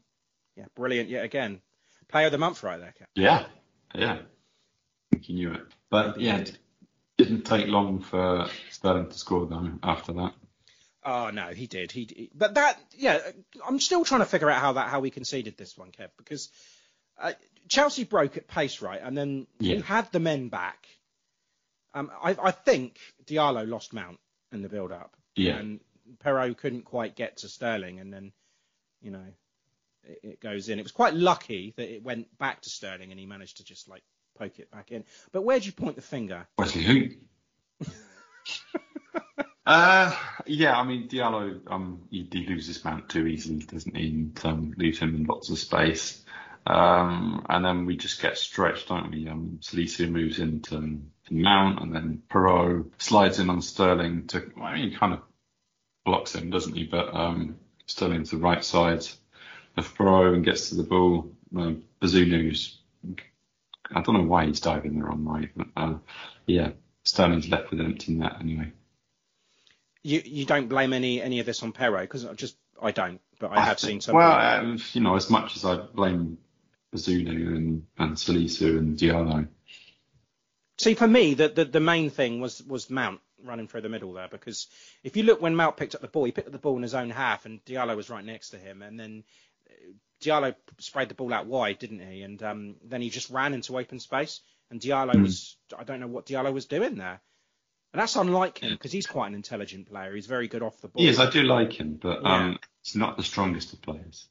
[0.56, 1.62] yeah, brilliant yet again.
[2.10, 3.10] Player of the month right there, Cap.
[3.16, 3.46] Yeah,
[3.94, 4.14] yeah.
[4.14, 4.20] I
[5.12, 5.62] think he knew it.
[5.90, 6.58] But yeah, it
[7.18, 10.34] didn't take long for Sterling to score though after that.
[11.04, 11.92] Oh no, he did.
[11.92, 13.20] He, but that yeah,
[13.68, 16.50] I'm still trying to figure out how that how we conceded this one, Kev, because
[17.20, 17.34] uh,
[17.70, 19.76] Chelsea broke at pace, right, and then Yeah.
[19.78, 20.88] we had the men back.
[21.94, 24.20] Um, I, I think Diallo lost Mount
[24.52, 25.56] in the build-up, Yeah.
[25.58, 25.80] and
[26.24, 28.34] Perraud couldn't quite get to Sterling, and then
[29.02, 29.24] you know
[30.24, 30.80] it, goes in.
[30.80, 33.88] It was quite lucky that it went back to Sterling, and he managed to just
[33.88, 34.04] like
[34.38, 35.04] poke it back in.
[35.32, 36.48] But where do you point the finger?
[36.58, 37.10] Wesley who?
[39.66, 44.10] uh, yeah, I mean Diallo, um, he, he loses Mount too easily, doesn't he?
[44.10, 46.22] And um, leaves him in lots of space.
[46.68, 49.28] Um, and then we just get stretched, don't we?
[49.28, 54.76] Um, Salisu moves into to Mount, and then Perraud slides in on Sterling to, I
[54.76, 55.20] mean, he kind of
[56.06, 56.86] blocks him, doesn't he?
[56.86, 59.06] But um, Sterling to the right side
[59.82, 61.32] Perraud and gets to the ball.
[61.56, 62.80] Uh, Bazunu's,
[63.94, 65.96] I don't know why he's diving the wrong way, but uh,
[66.46, 66.72] yeah,
[67.04, 68.72] Sterling's left with an empty net anyway.
[70.04, 73.20] You you don't blame any any of this on Perraud because I just I don't,
[73.40, 74.16] but I have seen some.
[74.16, 76.38] Well, um, you know, as much as I blame
[76.94, 79.48] Bazunu and, and Salisu and Diallo,
[80.78, 84.12] See, for me, the, the the main thing was was Mount running through the middle
[84.14, 84.68] there because
[85.04, 86.82] if you look when Mount picked up the ball, he picked up the ball in
[86.82, 89.24] his own half and Diallo was right next to him, and then uh,
[90.22, 92.22] Diallo sprayed the ball out wide, didn't he?
[92.24, 94.42] And um, then he just ran into open space,
[94.72, 95.22] and Diallo Mm.
[95.24, 97.22] was I don't know what Diallo was doing there.
[97.94, 100.14] And that's unlike him because he's quite an intelligent player.
[100.14, 101.02] He's very good off the ball.
[101.04, 102.36] yes, I do like him, but Yeah.
[102.36, 104.28] um, he's not the strongest of players.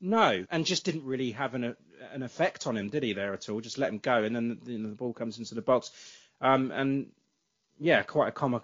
[0.00, 1.74] No, and just didn't really have an
[2.12, 3.12] an effect on him, did he?
[3.14, 3.60] There at all?
[3.60, 5.90] Just let him go, and then you know, the ball comes into the box,
[6.40, 7.10] um, and
[7.78, 8.62] yeah, quite a com-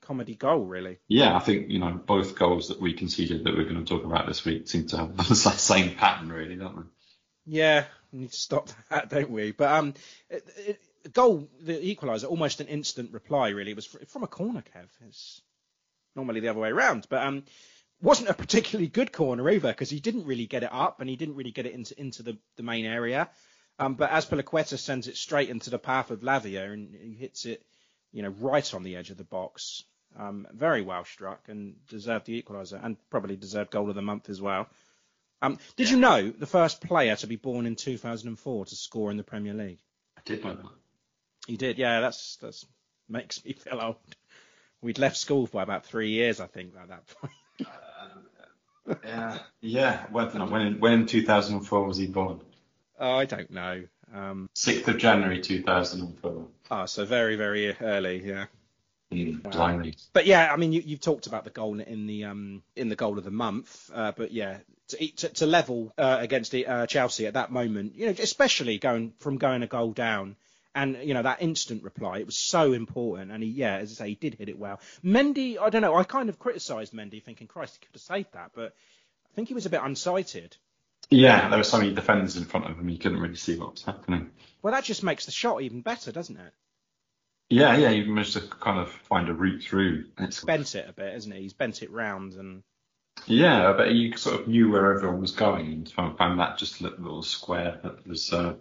[0.00, 0.98] comedy goal, really.
[1.08, 4.04] Yeah, I think you know both goals that we conceded that we're going to talk
[4.04, 6.82] about this week seem to have the same pattern, really, don't they?
[7.44, 9.52] Yeah, we need to stop that, don't we?
[9.52, 9.94] But um,
[10.30, 13.72] it, it, the goal, the equaliser, almost an instant reply, really.
[13.72, 14.88] It was from a corner, Kev.
[15.08, 15.40] It's
[16.14, 17.44] normally the other way around, but um,
[18.00, 21.16] wasn't a particularly good corner either because he didn't really get it up and he
[21.16, 23.30] didn't really get it into into the, the main area.
[23.78, 27.64] Um, but Azpilicueta sends it straight into the path of Lavia and he hits it,
[28.12, 29.84] you know, right on the edge of the box.
[30.18, 34.28] Um, very well struck and deserved the equaliser and probably deserved goal of the month
[34.28, 34.68] as well.
[35.40, 39.16] Um, did you know the first player to be born in 2004 to score in
[39.16, 39.80] the Premier League?
[40.18, 40.66] I did know that.
[41.46, 42.00] You did, yeah.
[42.00, 42.66] That's that's
[43.08, 43.96] makes me feel old.
[44.82, 47.32] We'd left school by about three years, I think, at that point.
[49.04, 50.06] Yeah, yeah.
[50.10, 52.40] When, when, when in 2004 was he born?
[52.98, 53.84] Oh, I don't know.
[54.14, 56.46] Um, 6th of January 2004.
[56.70, 58.46] oh, so very, very early, yeah.
[59.12, 59.42] Mm.
[60.12, 62.96] But yeah, I mean, you, you've talked about the goal in the um in the
[62.96, 64.58] goal of the month, uh, but yeah,
[64.88, 68.78] to, to, to level uh, against the, uh, Chelsea at that moment, you know, especially
[68.78, 70.36] going from going a goal down.
[70.74, 73.30] And you know that instant reply, it was so important.
[73.30, 74.80] And he, yeah, as I say, he did hit it well.
[75.04, 75.94] Mendy, I don't know.
[75.94, 78.74] I kind of criticised Mendy, thinking, Christ, he could have saved that, but
[79.30, 80.56] I think he was a bit unsighted.
[81.12, 83.72] Yeah, there were so many defenders in front of him, he couldn't really see what
[83.72, 84.30] was happening.
[84.62, 86.52] Well, that just makes the shot even better, doesn't it?
[87.50, 90.06] Yeah, yeah, you managed to kind of find a route through.
[90.18, 91.42] It's, Bent it a bit, isn't he?
[91.42, 92.62] He's bent it round, and
[93.26, 96.98] yeah, but you sort of knew where everyone was going and found, that just little,
[96.98, 98.54] little square that was uh,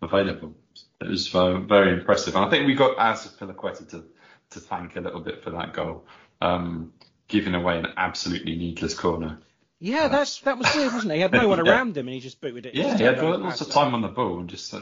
[0.00, 0.54] available.
[1.00, 2.34] It was uh, very impressive.
[2.36, 4.04] And I think we got Azpilicueta to,
[4.50, 6.06] to thank a little bit for that goal,
[6.40, 6.92] um,
[7.28, 9.40] giving away an absolutely needless corner.
[9.80, 11.16] Yeah, that's that was weird, wasn't it?
[11.16, 11.72] He had no one Yeah.
[11.72, 12.74] around him, and he just booted it.
[12.74, 14.80] Yeah, he had lots of time on the ball and just uh,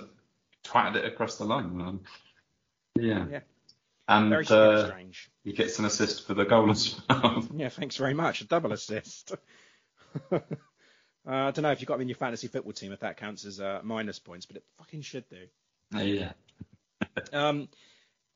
[0.65, 1.81] twatted it across the line.
[1.81, 2.01] Um,
[2.97, 3.27] yeah.
[3.31, 3.41] Yeah.
[4.07, 5.31] And Very uh, strange.
[5.45, 7.49] he gets an assist for the goal as well.
[7.57, 8.43] Yeah, thanks very much.
[8.43, 9.33] A double assist.
[10.33, 10.39] uh,
[11.27, 13.47] I don't know if you've got him in your fantasy football team, if that counts
[13.47, 15.47] as uh, minus points, but it fucking should do.
[15.99, 16.33] yeah.
[17.33, 17.69] Um,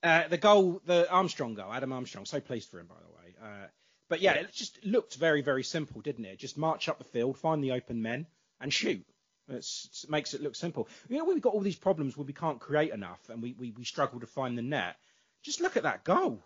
[0.03, 3.35] uh, the goal, the Armstrong goal, Adam Armstrong, so pleased for him, by the way.
[3.43, 3.67] Uh,
[4.09, 6.39] but yeah, it just looked very, very simple, didn't it?
[6.39, 8.27] Just march up the field, find the open men,
[8.61, 9.05] and shoot.
[9.49, 10.89] It's, it makes it look simple.
[11.09, 13.71] You know, we've got all these problems where we can't create enough and we, we,
[13.71, 14.97] we struggle to find the net.
[15.43, 16.43] Just look at that goal.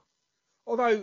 [0.66, 1.02] Although,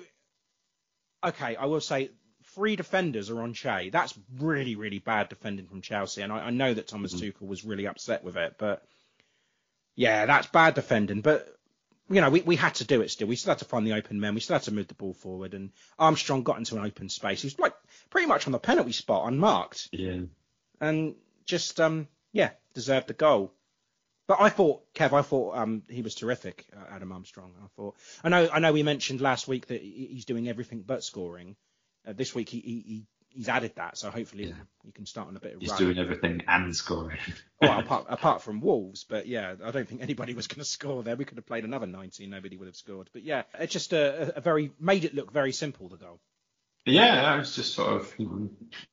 [1.25, 2.11] okay, I will say
[2.55, 3.89] three defenders are on Che.
[3.89, 6.21] That's really, really bad defending from Chelsea.
[6.21, 7.25] And I, I know that Thomas mm-hmm.
[7.43, 8.83] Tuchel was really upset with it, but
[9.95, 11.21] yeah, that's bad defending.
[11.21, 11.53] But
[12.09, 13.27] you know, we, we had to do it still.
[13.27, 14.33] We still had to find the open men.
[14.33, 15.53] We still had to move the ball forward.
[15.53, 17.41] And Armstrong got into an open space.
[17.41, 17.73] He was like
[18.09, 20.21] pretty much on the penalty spot, unmarked, Yeah.
[20.81, 23.53] and just um yeah, deserved the goal.
[24.27, 27.51] But I thought, Kev, I thought um, he was terrific, uh, Adam Armstrong.
[27.63, 31.03] I thought, I know, I know, we mentioned last week that he's doing everything but
[31.03, 31.55] scoring.
[32.07, 33.05] Uh, this week he, he, he
[33.39, 34.53] he's added that, so hopefully yeah.
[34.83, 35.61] he can start on a bit of.
[35.61, 35.77] He's run.
[35.77, 37.19] He's doing everything and scoring.
[37.61, 41.03] well, apart, apart from Wolves, but yeah, I don't think anybody was going to score
[41.03, 41.15] there.
[41.15, 43.09] We could have played another 90, nobody would have scored.
[43.13, 46.19] But yeah, it just a, a very made it look very simple the goal.
[46.85, 48.13] Yeah, it was just sort of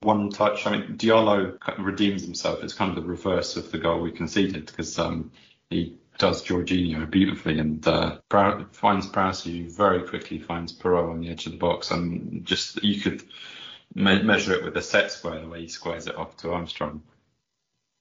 [0.00, 0.64] one touch.
[0.64, 2.62] I mean, Diallo redeems himself.
[2.62, 5.32] It's kind of the reverse of the goal we conceded because um,
[5.70, 8.18] he does Jorginho beautifully and uh,
[8.70, 13.00] finds Prowse, very quickly finds Perraud on the edge of the box, and just you
[13.00, 13.24] could
[13.94, 17.02] me- measure it with a set square the way he squares it off to Armstrong.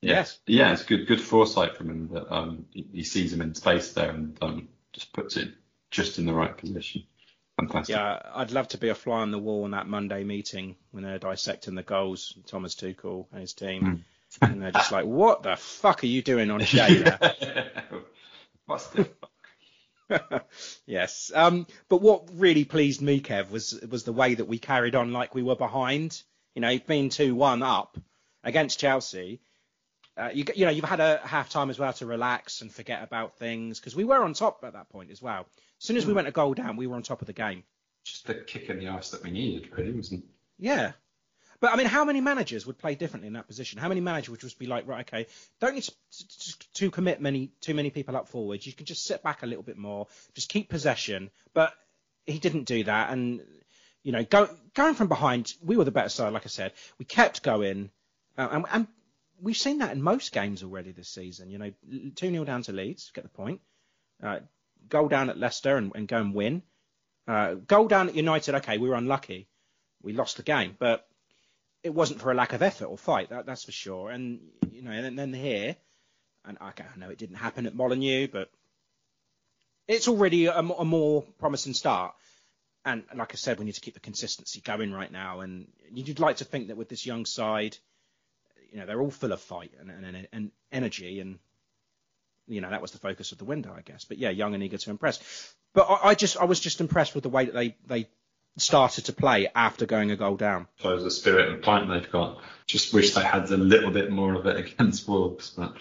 [0.01, 0.39] Yes.
[0.45, 4.11] Yeah, it's good good foresight from him that um, he, sees him in space there
[4.11, 5.49] and um, just puts it
[5.89, 7.03] just in the right position.
[7.59, 7.95] Fantastic.
[7.95, 11.03] Yeah, I'd love to be a fly on the wall in that Monday meeting when
[11.03, 14.03] they're dissecting the goals, Thomas Tuchel and his team.
[14.41, 14.49] Mm.
[14.49, 17.71] and they're just like, what the fuck are you doing on there?
[18.65, 19.31] What's the fuck?
[20.85, 21.31] yes.
[21.33, 25.13] Um, but what really pleased me, Kev, was was the way that we carried on
[25.13, 26.21] like we were behind.
[26.53, 27.97] You know, being two one up
[28.43, 29.41] against Chelsea.
[30.17, 33.03] Uh, you, you know, you've had a half time as well to relax and forget
[33.03, 35.41] about things because we were on top at that point as well.
[35.41, 36.17] As soon as we hmm.
[36.17, 37.63] went a goal down, we were on top of the game.
[38.05, 40.23] Just the kick in the arse that we needed, really, wasn't?
[40.57, 40.93] Yeah,
[41.59, 43.79] but I mean, how many managers would play differently in that position?
[43.79, 45.27] How many managers would just be like, right, okay,
[45.59, 45.87] don't need
[46.73, 48.65] to, commit many too many people up forward.
[48.65, 51.29] You can just sit back a little bit more, just keep possession.
[51.53, 51.73] But
[52.25, 53.41] he didn't do that, and
[54.03, 56.33] you know, go, going from behind, we were the better side.
[56.33, 57.89] Like I said, we kept going,
[58.37, 58.87] uh, and, and
[59.41, 61.49] we've seen that in most games already this season.
[61.49, 61.71] You know,
[62.15, 63.61] two 0 down to Leeds, get the point.
[64.21, 64.39] Uh,
[64.89, 66.61] goal down at Leicester and, and go and win.
[67.27, 69.47] Uh, goal down at United, okay, we were unlucky.
[70.03, 71.07] We lost the game, but
[71.85, 74.09] it wasn't for a lack of effort or fight, that, that's for sure.
[74.09, 74.39] And
[74.71, 75.75] you know, and then here,
[76.43, 78.49] and I know it didn't happen at Molineux, but
[79.87, 82.15] it's already a, a, more promising start.
[82.85, 85.41] And like I said, we need to keep the consistency going right now.
[85.41, 87.77] And you'd like to think that with this young side,
[88.71, 91.37] you know, they're all full of fight and, and, and energy, and
[92.47, 94.05] you know that was the focus of the window, I guess.
[94.05, 95.53] But yeah, young and eager to impress.
[95.73, 98.09] But I, I just, I was just impressed with the way that they they
[98.57, 100.67] started to play after going a goal down.
[100.77, 102.41] Suppose the spirit and point they've got.
[102.67, 105.51] Just wish they had a little bit more of it against Wolves.
[105.51, 105.75] But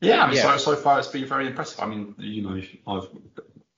[0.00, 0.56] yeah, I mean, yeah.
[0.56, 1.80] So, so far it's been very impressive.
[1.80, 3.08] I mean, you know, I've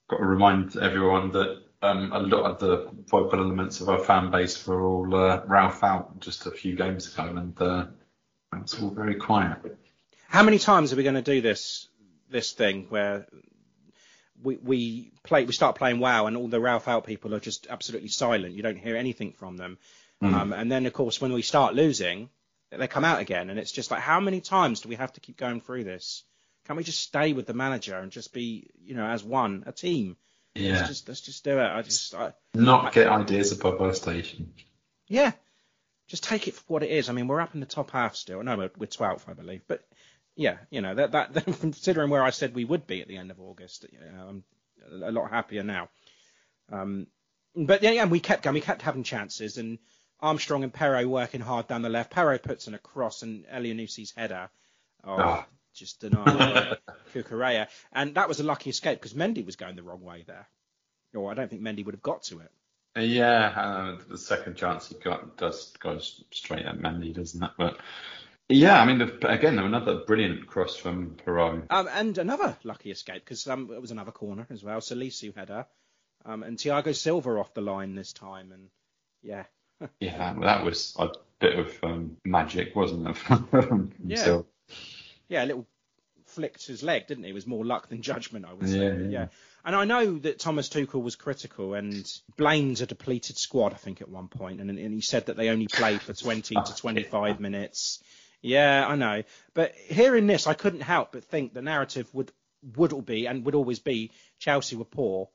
[0.08, 4.30] got to remind everyone that um, a lot of the vocal elements of our fan
[4.30, 7.86] base were all uh, Ralph out just a few games ago, and uh,
[8.56, 9.58] it's all very quiet.
[10.28, 11.88] How many times are we going to do this
[12.30, 13.26] this thing where
[14.42, 17.66] we, we play we start playing WoW and all the Ralph out people are just
[17.68, 18.54] absolutely silent.
[18.54, 19.78] You don't hear anything from them.
[20.22, 20.34] Mm.
[20.34, 22.28] Um, and then of course when we start losing,
[22.70, 25.20] they come out again, and it's just like how many times do we have to
[25.20, 26.24] keep going through this?
[26.66, 29.72] Can't we just stay with the manager and just be you know as one a
[29.72, 30.16] team?
[30.54, 30.74] Yeah.
[30.74, 31.66] Let's just let's just do it.
[31.66, 34.52] I just I, not I, get ideas above our station.
[35.08, 35.32] Yeah.
[36.06, 37.08] Just take it for what it is.
[37.08, 38.42] I mean, we're up in the top half still.
[38.42, 39.62] No, we're, we're 12th, I believe.
[39.68, 39.84] But
[40.36, 43.30] yeah, you know that that considering where I said we would be at the end
[43.30, 44.44] of August, you know, I'm
[45.02, 45.88] a lot happier now.
[46.70, 47.06] Um,
[47.54, 49.78] but yeah, and we kept going, we kept having chances, and
[50.20, 52.12] Armstrong and Perraud working hard down the left.
[52.12, 54.50] Perraud puts in a cross, and Elyounoussi's header,
[55.04, 55.44] oh, oh.
[55.74, 56.78] just denied
[57.14, 60.48] Cucurella, and that was a lucky escape because Mendy was going the wrong way there.
[61.14, 62.52] Or I don't think Mendy would have got to it.
[62.96, 67.50] Yeah, uh, the second chance he got does goes straight at Mendy, doesn't it?
[67.56, 67.78] But
[68.50, 71.66] yeah, I mean, again, another brilliant cross from Perraud.
[71.70, 74.80] Um, and another lucky escape because um, it was another corner as well.
[74.80, 75.66] Salisu header,
[76.24, 78.68] um, and Thiago Silva off the line this time, and
[79.22, 79.44] yeah.
[80.00, 83.16] yeah, that was a bit of um, magic, wasn't it?
[84.04, 84.40] yeah.
[85.28, 85.66] Yeah, a little
[86.26, 87.30] flicked his leg, didn't he?
[87.30, 88.78] It was more luck than judgment, I would say.
[88.78, 89.08] Yeah, yeah.
[89.08, 89.26] yeah.
[89.64, 94.00] And I know that Thomas Tuchel was critical and blamed a depleted squad, I think,
[94.00, 97.40] at one point, and, and he said that they only played for 20 to 25
[97.40, 98.02] minutes.
[98.42, 99.22] Yeah, I know.
[99.54, 102.32] But hearing this, I couldn't help but think the narrative would
[102.76, 105.28] would all be and would always be Chelsea were poor,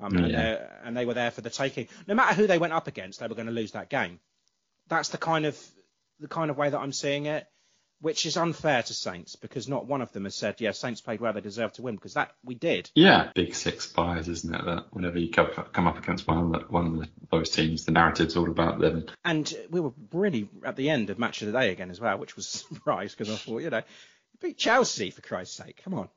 [0.00, 1.86] um, and, and, they were there for the taking.
[2.08, 4.18] No matter who they went up against, they were going to lose that game.
[4.88, 5.58] That's the kind of
[6.18, 7.46] the kind of way that I'm seeing it
[8.02, 11.20] which is unfair to Saints because not one of them has said, yeah, Saints played
[11.20, 12.90] well, they deserve to win because that we did.
[12.96, 14.64] Yeah, big six bias, isn't it?
[14.64, 18.50] That whenever you come up against one of, one of those teams, the narrative's all
[18.50, 19.06] about them.
[19.24, 22.18] And we were really at the end of match of the day again as well,
[22.18, 23.82] which was a surprise because I thought, you know,
[24.40, 26.08] beat Chelsea for Christ's sake, come on.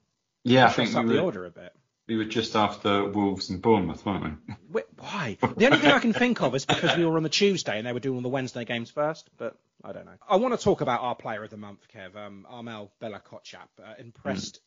[0.43, 1.71] Yeah, I think up we the order a bit.
[2.07, 4.55] We were just after Wolves and Bournemouth, weren't we?
[4.69, 5.37] Wait, why?
[5.57, 7.87] The only thing I can think of is because we were on the Tuesday and
[7.87, 10.17] they were doing all the Wednesday games first, but I don't know.
[10.29, 12.15] I want to talk about our player of the month, Kev.
[12.15, 13.69] Um, Armel Bella Kotchap.
[13.83, 14.57] Uh, impressed.
[14.57, 14.59] Mm.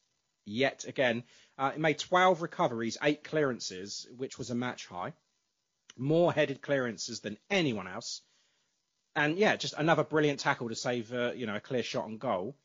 [0.47, 1.23] yet again.
[1.57, 5.13] Uh, he made 12 recoveries, eight clearances, which was a match high.
[5.97, 8.23] More headed clearances than anyone else.
[9.15, 12.19] And yeah, just another brilliant tackle to save, uh, you know, a clear shot on
[12.19, 12.57] goal.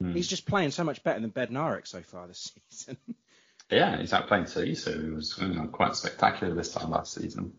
[0.00, 0.12] Hmm.
[0.12, 2.96] He's just playing so much better than Bednarek so far this season.
[3.70, 7.52] Yeah, he's out playing Sisu, who was you know, quite spectacular this time last season.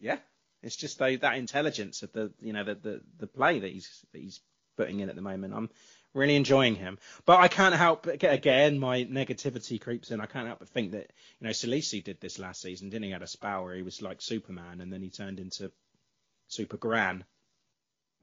[0.00, 0.18] yeah,
[0.62, 4.04] it's just though that intelligence of the, you know, the, the, the play that he's
[4.12, 4.40] that he's
[4.76, 5.54] putting in at the moment.
[5.54, 5.70] I'm
[6.14, 10.20] really enjoying him, but I can't help but get again my negativity creeps in.
[10.20, 11.10] I can't help but think that
[11.40, 13.10] you know Salisu did this last season, didn't he?
[13.10, 15.70] Had a spell where he was like Superman, and then he turned into
[16.48, 17.24] Super Gran.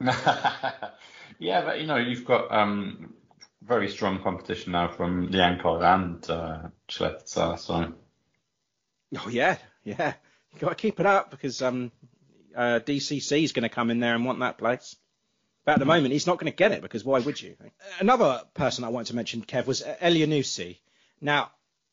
[0.00, 0.92] yeah,
[1.38, 3.14] but you know, you've got um,
[3.62, 6.68] very strong competition now from Lyanco and uh,
[7.24, 7.94] so
[9.18, 10.14] Oh yeah, yeah.
[10.52, 11.92] You've got to keep it up because um,
[12.56, 14.96] uh, DCC is going to come in there and want that place.
[15.64, 17.56] But at the moment, he's not going to get it because why would you?
[17.98, 20.78] Another person I wanted to mention, Kev, was Elyounoussi.
[21.20, 21.50] Now,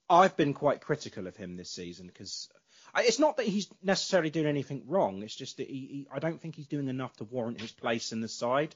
[0.09, 2.49] I've been quite critical of him this season because
[2.97, 5.21] it's not that he's necessarily doing anything wrong.
[5.21, 8.13] It's just that he, he I don't think he's doing enough to warrant his place
[8.13, 8.73] in the side.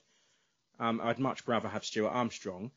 [0.80, 2.72] Um, I'd much rather have Stuart Armstrong.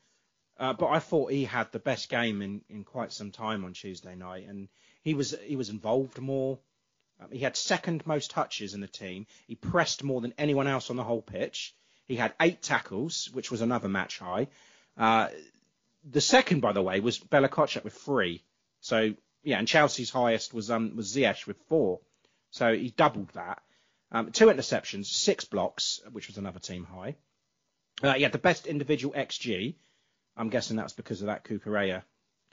[0.59, 3.73] Uh, but I thought he had the best game in, in quite some time on
[3.73, 4.69] Tuesday night, and
[5.03, 6.59] he was he was involved more.
[7.21, 9.27] Um, he had second most touches in the team.
[9.49, 11.75] He pressed more than anyone else on the whole pitch.
[12.07, 14.49] He had eight tackles, which was another match high.
[14.97, 15.29] Uh,
[16.09, 18.45] the second, by the way, was Bella Kotchap with three.
[18.81, 22.01] So yeah, and Chelsea's highest was um was Ziyech with four.
[22.51, 23.63] So he doubled that.
[24.13, 27.17] Um, two interceptions, six blocks, which was another team high.
[28.03, 29.75] Uh, he had the best individual XG.
[30.37, 32.03] I'm guessing that's because of that Cucurella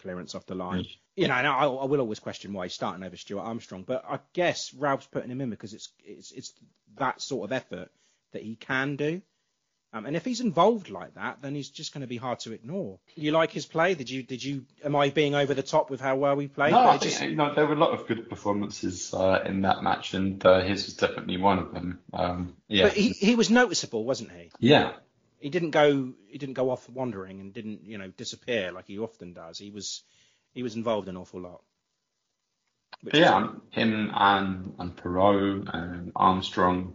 [0.01, 0.85] clearance off the line.
[1.15, 4.03] You know, and I, I will always question why he's starting over Stuart Armstrong, but
[4.07, 6.53] I guess Ralph's putting him in because it's it's it's
[6.97, 7.89] that sort of effort
[8.33, 9.21] that he can do.
[9.93, 12.53] Um, and if he's involved like that, then he's just going to be hard to
[12.53, 12.99] ignore.
[13.15, 13.93] You like his play?
[13.93, 16.71] Did you did you am I being over the top with how well we played?
[16.71, 19.13] No, But I it think, just- you know, there were a lot of good performances
[19.13, 21.99] uh, in that match, and uh, his was definitely one of them.
[22.13, 24.49] Um, yeah, But he, he was noticeable, wasn't he?
[24.59, 24.93] yeah,
[25.41, 28.99] He didn't go he didn't go off wandering and didn't you know disappear like he
[28.99, 29.57] often does.
[29.57, 30.03] He was
[30.53, 31.61] he was involved an awful lot.
[33.01, 36.93] Which But is- yeah, him and and Perraud and Armstrong,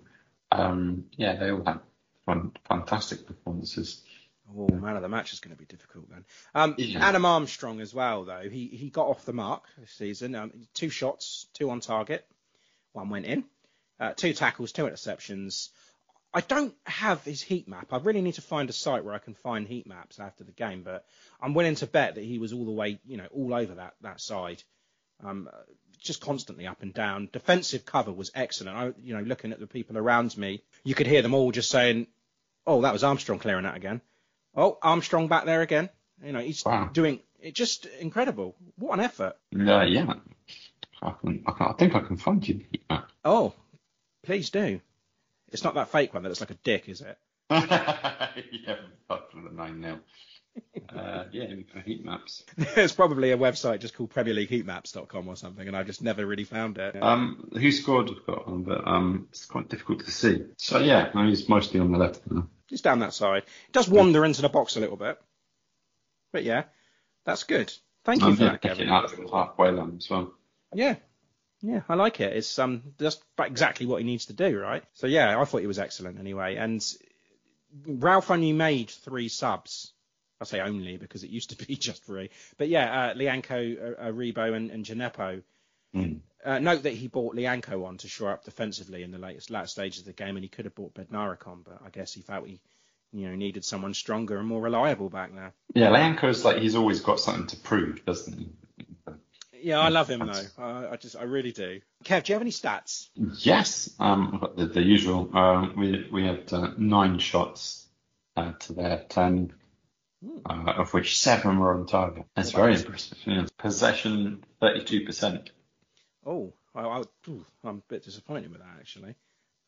[0.52, 1.80] um, yeah, they all had
[2.24, 4.02] fun, fantastic performances.
[4.56, 6.24] Oh, man of the match is going to be difficult then.
[6.54, 7.04] Um, Yeah.
[7.04, 8.48] Adam Armstrong as well, though.
[8.48, 10.36] He he got off the mark this season.
[10.36, 12.24] Um, two shots, two on target,
[12.92, 13.44] one went in.
[13.98, 15.70] Uh, two tackles, two interceptions.
[16.36, 17.94] I don't have his heat map.
[17.94, 20.52] I really need to find a site where I can find heat maps after the
[20.52, 21.06] game, but
[21.40, 23.94] I'm willing to bet that he was all the way, you know, all over that
[24.02, 24.62] that side.
[25.24, 25.48] Um,
[25.98, 27.30] just constantly up and down.
[27.32, 28.76] Defensive cover was excellent.
[28.76, 31.70] I, you know, looking at the people around me, you could hear them all just
[31.70, 32.06] saying,
[32.66, 34.02] "Oh, that was Armstrong clearing that again."
[34.54, 35.88] Oh, Armstrong back there again.
[36.22, 36.90] You know, he's Wow.
[36.92, 38.56] doing it just incredible.
[38.76, 39.36] What an effort.
[39.58, 40.02] Uh, yeah,
[41.00, 43.10] I can, I can, I think I can find you the heat map.
[43.24, 43.54] Oh,
[44.22, 44.82] please do.
[45.52, 47.18] It's not that fake one that looks like a dick, is it?
[47.50, 48.76] yeah,
[49.08, 49.98] apart from the nine nil.
[50.94, 52.44] Uh, yeah, we've heat maps.
[52.56, 56.24] There's probably a website just called Premier League PremierLeagueHeatMaps.com or something, and I just never
[56.24, 57.00] really found it.
[57.00, 58.10] Um, who scored?
[58.10, 60.44] I've got one, but um, it's quite difficult to see.
[60.56, 62.48] So yeah, no, he's mostly on the left now.
[62.68, 63.42] Just down that side.
[63.42, 65.20] It does wander into the box a little bit.
[66.32, 66.64] But yeah,
[67.24, 67.72] that's good.
[68.04, 68.88] Thank you Um, for yeah, that, Kevin.
[68.88, 70.32] out the halfway line as well.
[70.74, 70.96] Yeah.
[71.62, 72.36] Yeah, I like it.
[72.36, 74.84] It's um that's exactly what he needs to do, right?
[74.94, 76.56] So yeah, I thought he was excellent anyway.
[76.56, 76.84] And
[77.86, 79.92] Ralph only made three subs.
[80.40, 82.30] I say only because it used to be just three.
[82.58, 85.42] But yeah, uh, Lyanco, uh, Aribo, and, and Djenepo.
[85.94, 86.20] Mm.
[86.44, 89.66] Uh, note that he bought Lyanco on to shore up defensively in the latest latter
[89.66, 92.20] stages of the game, and he could have bought Bednarek on, but I guess he
[92.20, 92.60] felt he,
[93.12, 95.54] you know, needed someone stronger and more reliable back there.
[95.74, 98.48] Yeah, Lyanco's like he's always got something to prove, doesn't he?
[99.62, 100.62] Yeah, I love him though.
[100.62, 101.80] I, I just, I really do.
[102.04, 103.08] Kev, do you have any stats?
[103.14, 105.36] Yes, um, the, the usual.
[105.36, 107.86] Um, we we had uh, nine shots
[108.36, 109.52] uh, to their ten,
[110.48, 112.24] uh, of which seven were on target.
[112.34, 113.18] That's very impressive.
[113.24, 113.46] Yeah.
[113.58, 115.50] Possession thirty-two percent.
[116.24, 117.02] Oh, I, I,
[117.64, 119.14] I'm a bit disappointed with that actually.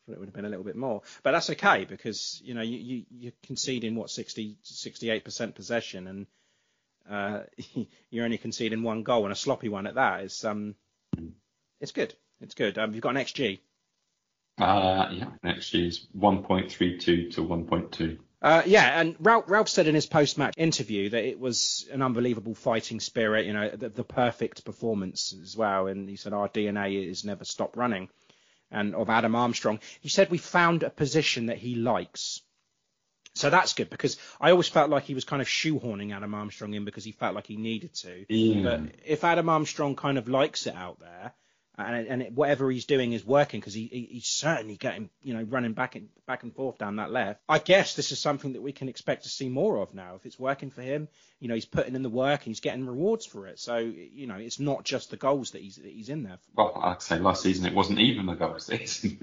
[0.07, 2.63] Thought it would have been a little bit more, but that's okay because you know
[2.63, 6.27] you, you you're conceding what 60 68 percent possession and
[7.09, 7.41] uh,
[8.11, 10.25] you're only conceding one goal and a sloppy one at that.
[10.25, 10.75] It's um,
[11.81, 12.15] it's good.
[12.41, 12.79] It's good.
[12.79, 13.59] Um, you've got an XG.
[14.59, 15.75] Uh, yeah, next
[16.43, 18.19] point three two to one point two.
[18.41, 22.55] Uh, yeah, and Ralph, Ralph said in his post-match interview that it was an unbelievable
[22.55, 25.89] fighting spirit, you know, the, the perfect performance as well.
[25.89, 28.09] And he said our DNA is never stop running.
[28.71, 32.43] And of Adam Armstrong, he said we found a position that he likes.
[33.39, 36.75] So that's good because I always felt like he was kind of shoehorning Adam Armstrong
[36.75, 38.27] in because he felt like he needed to.
[38.29, 38.63] Yeah.
[38.63, 41.33] But if Adam Armstrong kind of likes it out there,
[41.79, 45.35] and, and it, whatever he's doing is working because he, he, he's certainly getting you
[45.35, 47.41] know running back and back and forth down that left.
[47.49, 50.17] I guess this is something that we can expect to see more of now.
[50.17, 51.07] If it's working for him,
[51.39, 53.61] you know he's putting in the work and he's getting rewards for it.
[53.61, 56.39] So you know it's not just the goals that he's that he's in there.
[56.39, 56.65] For.
[56.65, 59.21] Well, I'd say last season it wasn't even the goals season.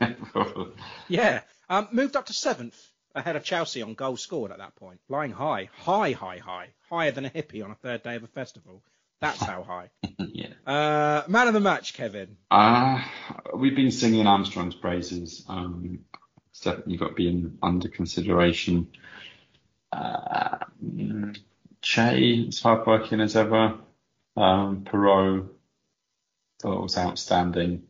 [1.09, 2.81] Yeah, um, moved up to seventh
[3.15, 4.99] ahead of Chelsea on goals scored at that point.
[5.07, 8.27] Flying high, high, high, high, higher than a hippie on a third day of a
[8.27, 8.83] festival.
[9.21, 9.89] That's how high.
[10.19, 10.49] yeah.
[10.67, 12.37] Uh, man of the match, Kevin.
[12.51, 13.01] Uh,
[13.55, 15.45] we've been singing Armstrong's praises.
[15.47, 15.99] Um,
[16.51, 18.89] it's definitely got to be in, under consideration.
[19.91, 20.57] Uh,
[21.81, 23.77] Che, as hardworking as ever.
[24.35, 25.49] Um, Perraud,
[26.59, 27.83] thought it was outstanding.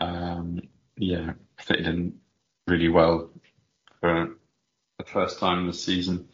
[0.00, 0.62] Um,
[0.96, 2.18] yeah, fitted in
[2.66, 3.30] really well
[4.00, 4.36] for
[5.04, 6.28] the first time this season.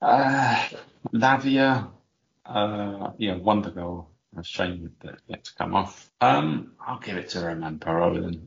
[0.00, 0.68] Uh,
[1.12, 1.88] Lavia,
[2.46, 4.08] uh, yeah, wonder goal.
[4.36, 6.08] A shame that it had to come off.
[6.20, 8.46] Um, I'll give it to Romain Perraud then.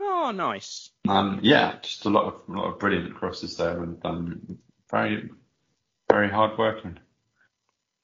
[0.00, 0.90] Oh, nice.
[1.08, 4.58] Um, yeah, just a lot of a lot of brilliant crosses there and um,
[4.90, 5.30] very
[6.10, 6.98] very hard working.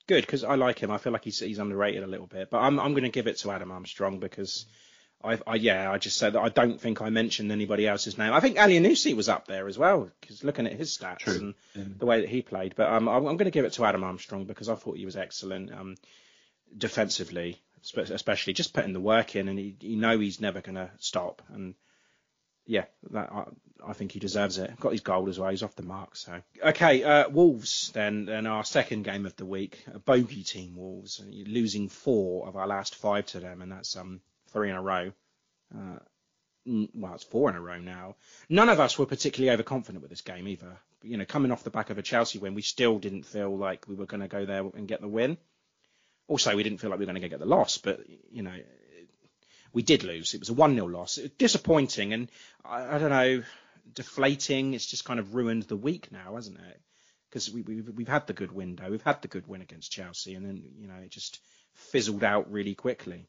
[0.06, 0.90] Good because I like him.
[0.90, 3.26] I feel like he's he's underrated a little bit, but I'm I'm going to give
[3.26, 4.64] it to Adam Armstrong because
[5.24, 8.32] I, I yeah I just said that I don't think I mentioned anybody else's name.
[8.32, 11.34] I think Elyounoussi was up there as well because looking at his stats True.
[11.36, 11.84] and Yeah.
[11.98, 12.74] the way that he played.
[12.76, 15.04] But um, I'm, I'm going to give it to Adam Armstrong because I thought he
[15.06, 15.96] was excellent um,
[16.76, 17.60] defensively,
[17.96, 21.42] especially just putting the work in, and he, you know he's never going to stop.
[21.52, 21.74] And
[22.66, 23.44] yeah, that, I,
[23.86, 24.78] I think he deserves it.
[24.80, 25.50] Got his goal as well.
[25.50, 26.16] He's off the mark.
[26.16, 28.24] So okay, uh, Wolves then.
[28.26, 32.66] Then our second game of the week, a bogey team Wolves, losing four of our
[32.66, 34.20] last five to them, and that's um
[34.54, 35.12] three in a row.
[35.74, 35.98] Uh,
[36.94, 38.16] well, it's four in a row now.
[38.48, 40.78] None of us were particularly overconfident with this game either.
[41.02, 43.86] You know, coming off the back of a Chelsea win, we still didn't feel like
[43.86, 45.36] we were going to go there and get the win.
[46.26, 48.00] Also, we didn't feel like we were going to get the loss, but
[48.32, 48.56] you know,
[49.74, 50.32] we did lose.
[50.32, 51.16] It was a one 0 loss.
[51.36, 52.30] Disappointing, and
[52.64, 53.42] I, I don't know,
[53.92, 54.72] deflating.
[54.72, 56.80] It's just kind of ruined the week now, hasn't it?
[57.28, 60.34] Because we, we've we've had the good window, we've had the good win against Chelsea,
[60.34, 61.40] and then you know it just
[61.74, 63.26] fizzled out really quickly.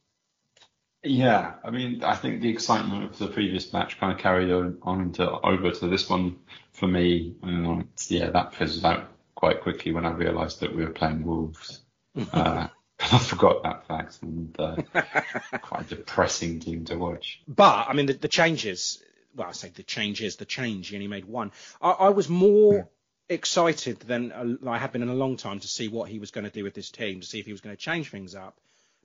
[1.06, 4.80] Yeah, I mean, I think the excitement of the previous match kind of carried on,
[4.82, 6.38] on into over to this one
[6.74, 7.36] for me.
[7.44, 11.24] And um, yeah, that fizzled out quite quickly when I realised that we were playing
[11.24, 11.82] Wolves.
[12.34, 12.68] uh,
[13.00, 14.78] I forgot that fact, and uh,
[15.62, 17.42] quite a depressing team to watch.
[17.48, 19.04] But I mean, the, the changes.
[19.36, 20.38] Well, I say the changes.
[20.38, 20.88] The change.
[20.88, 21.52] He only made one.
[21.82, 22.90] I, I was more
[23.28, 26.32] excited than uh, I had been in a long time to see what he was
[26.32, 28.34] going to do with this team, to see if he was going to change things
[28.34, 28.58] up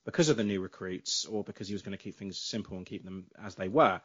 [0.05, 2.87] because of the new recruits or because he was going to keep things simple and
[2.87, 4.01] keep them as they were.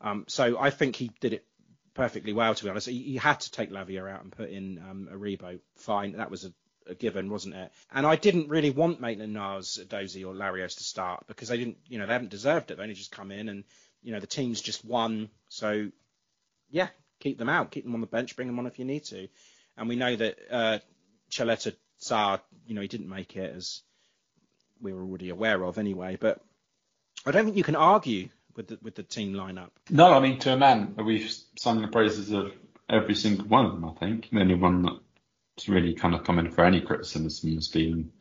[0.00, 1.44] Um, so I think he did it
[1.94, 2.54] perfectly well.
[2.54, 5.58] To be honest, he, he had to take Lavia out and put in um, Aribo.
[5.76, 6.52] Fine, that was a,
[6.88, 7.72] a given, wasn't it?
[7.92, 11.78] And I didn't really want Maitland Niles, Edozie, or Larios to start because they didn't,
[11.86, 12.76] you know, they haven't deserved it.
[12.76, 13.64] They only just come in and,
[14.02, 15.28] you know, the team's just won.
[15.48, 15.90] So,
[16.70, 16.88] yeah,
[17.20, 19.28] keep them out, keep them on the bench, bring them on if you need to.
[19.76, 20.78] And we know that uh,
[21.30, 23.82] Chaleta Tsar, you know, he didn't make it as
[24.80, 26.16] we were already aware of anyway.
[26.20, 26.40] But
[27.26, 29.70] I don't think you can argue with the with the team lineup.
[29.90, 32.52] No, I mean, to a man, we've sung the praises of
[32.88, 34.30] every single one of them, I think.
[34.30, 37.24] The only one that's really kind of come in for any criticism
[37.54, 38.12] has been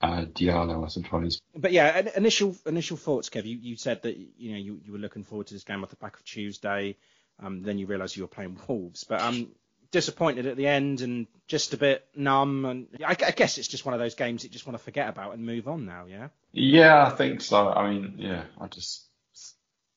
[0.00, 1.40] uh, Diallo, I suppose.
[1.54, 3.44] But yeah, in- initial initial thoughts, Kev.
[3.44, 5.90] You, you said that you know you, you were looking forward to this game off
[5.90, 6.96] the back of Tuesday.
[7.42, 9.48] Um, then you realised you were playing Wolves, but um,
[9.90, 12.64] disappointed at the end and just a bit numb.
[12.64, 14.84] And I, I guess it's just one of those games that you just want to
[14.84, 16.06] forget about and move on now.
[16.08, 16.28] Yeah.
[16.52, 17.68] Yeah, I think so.
[17.68, 19.04] I mean, yeah, I just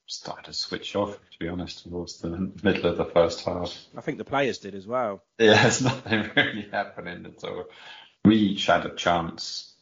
[0.05, 3.75] started to switch off, to be honest, towards the middle of the first half.
[3.97, 5.23] I think the players did as well.
[5.39, 7.65] Yeah, there's nothing really happening at all.
[8.25, 9.72] We each had a chance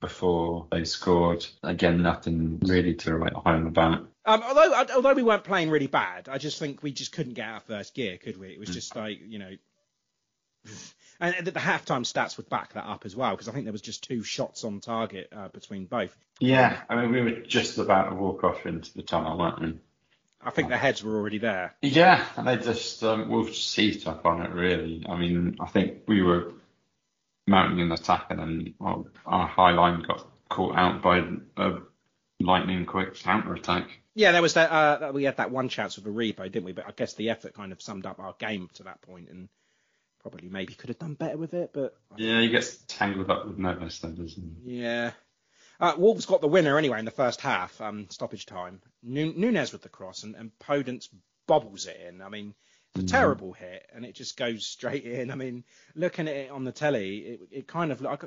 [0.00, 1.46] before they scored.
[1.62, 4.08] Again, nothing really to write home about.
[4.24, 7.48] Um, although although we weren't playing really bad, I just think we just couldn't get
[7.48, 8.48] our first gear, could we?
[8.48, 9.50] It was just like you know,
[11.20, 13.72] and the, the halftime stats would back that up as well because I think there
[13.72, 16.16] was just two shots on target uh, between both.
[16.38, 19.78] Yeah, I mean, we were just about to walk off into the tunnel, weren't we?
[20.42, 21.74] I think their heads were already there.
[21.82, 25.04] Yeah, and they just um, Wolves seized up on it really.
[25.08, 26.52] I mean, I think we were
[27.50, 31.18] mounting an attack, and then well, our high line got caught out by
[31.58, 31.72] a
[32.40, 33.88] lightning quick counter attack.
[34.14, 34.70] Yeah, there was that.
[34.70, 36.72] Uh, we had that one chance with Aribo, didn't we?
[36.72, 39.48] But I guess the effort kind of summed up our game to that point, and
[40.20, 41.70] probably maybe could have done better with it.
[41.72, 44.80] But Yeah, he gets tangled up with Neves, then, doesn't he?
[44.80, 45.12] yeah,
[45.80, 48.80] uh, Wolves got the winner anyway in the first half, um, stoppage time.
[49.02, 51.08] Nunes with the cross, and, and Podence
[51.48, 52.20] bobbles it in.
[52.22, 52.54] I mean,
[52.96, 55.30] It's a terrible hit, and it just goes straight in.
[55.30, 55.64] I mean,
[55.94, 58.24] looking at it on the telly, it, it kind of like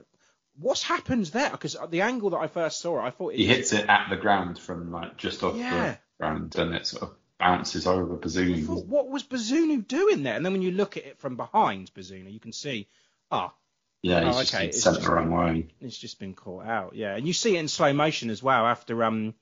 [0.57, 1.49] what's happened there?
[1.49, 4.07] Because the angle that I first saw, it, I thought it he hits it at
[4.09, 5.91] the ground from like just off Yeah.
[5.91, 8.65] the ground, and it sort of bounces over Bazunu.
[8.65, 10.35] thought, what was Bazunu doing there?
[10.35, 12.87] And then when you look at it from behind Bazunu, you can see,
[13.31, 13.53] ah,
[14.01, 15.67] Yeah, he's Oh, just okay, it's sent just- the wrong way.
[15.81, 16.95] it's just been caught out.
[16.95, 19.33] Yeah, and you see it in slow motion as well after um,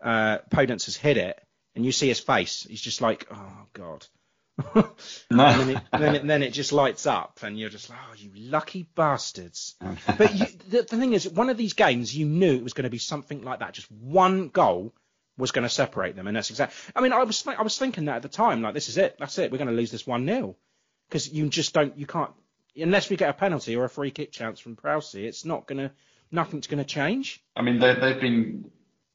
[0.00, 1.40] uh, Podence has hit it,
[1.76, 2.64] and you see his face.
[2.68, 4.06] He's just like, oh god.
[5.30, 8.14] And then it, then, it, then it just lights up, and you're just like, oh,
[8.16, 9.76] you lucky bastards.
[10.18, 12.84] But you, the, the thing is, one of these games, you knew it was going
[12.84, 13.74] to be something like that.
[13.74, 14.92] Just one goal
[15.38, 16.92] was going to separate them, and that's exactly.
[16.94, 18.98] I mean, I was thi- I was thinking that at the time, like, this is
[18.98, 20.56] it, that's it, we're going to lose this one 0
[21.08, 22.30] because you just don't, you can't,
[22.76, 25.78] unless we get a penalty or a free kick chance from Prowse, it's not going
[25.78, 25.90] to,
[26.30, 27.42] nothing's going to change.
[27.56, 28.70] I mean, they, they've been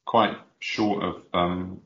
[0.05, 1.81] quite short of um,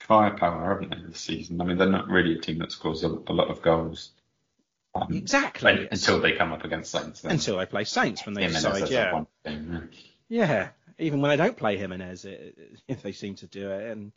[0.00, 1.60] firepower, haven't they, this season?
[1.60, 4.10] I mean, they're not really a team that scores a, a lot of goals.
[4.94, 5.88] Um, Exactly.
[5.90, 7.20] until they come up against Saints.
[7.20, 7.32] Then.
[7.32, 9.24] Until they play Saints when they Jimenez decide, yeah.
[9.44, 9.88] thing,
[10.28, 13.92] Yeah, even when they don't play Jimenez, it, it, they seem to do it.
[13.92, 14.12] And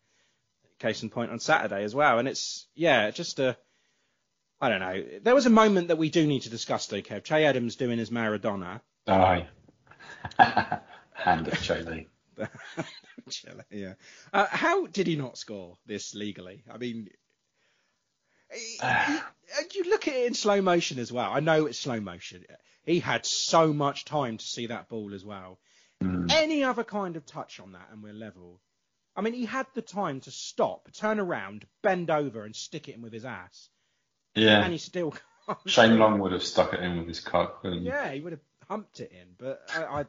[0.79, 2.19] case in point on Saturday as well.
[2.19, 3.57] And it's yeah, just a
[4.59, 5.03] I don't know.
[5.21, 7.23] There was a moment that we do need to discuss though, Kev.
[7.23, 8.81] Che Adams doing his Maradona.
[9.07, 9.47] Aye.
[11.13, 12.07] Hand of Chile.
[13.71, 13.93] Yeah.
[14.31, 16.63] Uh, how did he not score this legally?
[16.71, 17.09] I mean,
[18.53, 18.79] he-
[19.75, 21.29] you look at it in slow motion as well.
[21.31, 22.45] I know it's slow motion.
[22.85, 25.59] He had so much time to see that ball as well.
[26.29, 28.59] Any other kind of touch on that, and we're level.
[29.15, 32.95] I mean, he had the time to stop, turn around, bend over, and stick it
[32.95, 33.69] in with his ass,
[34.35, 34.61] Yeah.
[34.63, 35.15] and he still.
[35.65, 37.61] Shane Long would have stuck it in with his cock.
[37.63, 40.05] Yeah, he would have humped it in, but I, I,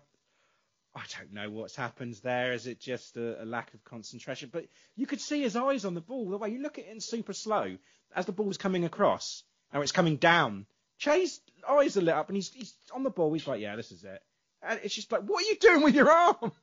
[0.94, 2.52] I don't know what's happened there.
[2.52, 4.50] Is it just a, a lack of concentration?
[4.52, 4.66] But
[4.96, 6.30] you could see his eyes on the ball.
[6.30, 7.76] The way you look at it in super slow
[8.14, 9.42] as the ball's coming across,
[9.72, 10.66] and it's coming down.
[10.98, 13.32] Che's eyes are lit up, and he's he's on the ball.
[13.32, 14.22] He's like, yeah, this is it.
[14.62, 16.52] And it's just like, what are you doing with your arm?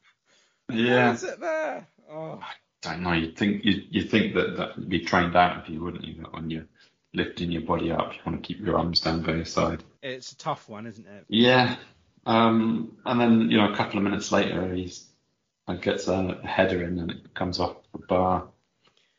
[0.69, 1.07] Yeah.
[1.07, 1.87] Why is it there?
[2.09, 2.39] Oh.
[2.81, 3.11] don't know.
[3.11, 6.23] You'd think you you think that that would be trained out of you, wouldn't you?
[6.31, 6.67] When you're
[7.13, 9.83] lifting your body up, you want to keep your arms down by your side.
[10.01, 11.25] It's a tough one, isn't it?
[11.27, 11.75] Yeah.
[12.25, 15.07] Um, and then you know a couple of minutes later, he's
[15.67, 18.47] uh, gets a header in and it comes off the bar.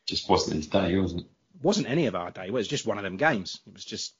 [0.05, 1.25] Just wasn't his day, was it?
[1.63, 2.45] wasn't any of our day.
[2.45, 3.61] It was just one of them games.
[3.65, 4.13] It was just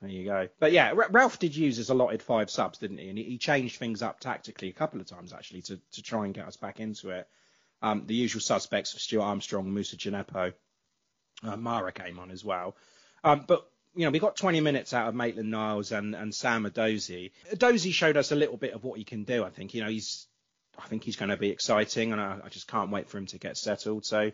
[0.00, 0.48] there you go.
[0.60, 3.08] But yeah, Ralph did use his allotted five subs, didn't he?
[3.08, 6.24] And he, he changed things up tactically a couple of times actually to, to try
[6.24, 7.26] and get us back into it.
[7.82, 10.52] Um, the usual suspects of Stuart Armstrong, Moussa Djenepo,
[11.42, 12.76] uh, Mara came on as well.
[13.24, 16.64] Um, but you know, we got 20 minutes out of Maitland Niles and, and Sam
[16.64, 17.32] Edozie.
[17.50, 19.42] Edozie showed us a little bit of what he can do.
[19.42, 20.26] I think you know he's,
[20.78, 23.26] I think he's going to be exciting, and I, I just can't wait for him
[23.26, 24.04] to get settled.
[24.04, 24.32] So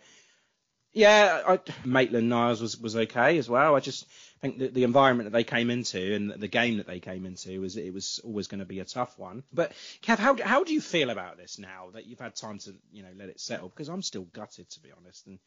[0.93, 3.75] yeah, I, Maitland Niles was, was okay as well.
[3.75, 4.07] I just
[4.41, 7.61] think that the environment that they came into and the game that they came into
[7.61, 9.45] was it was always going to be a tough one.
[9.53, 12.75] But Kev, how how do you feel about this now that you've had time to
[12.93, 13.69] you know let it settle?
[13.69, 15.39] Because I'm still gutted to be honest, and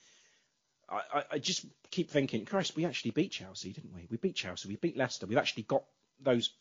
[0.89, 4.07] I, I, just keep thinking, Christ, we actually beat Chelsea, didn't we?
[4.09, 5.83] We beat Chelsea, we beat Leicester, we've actually got
[6.21, 6.51] those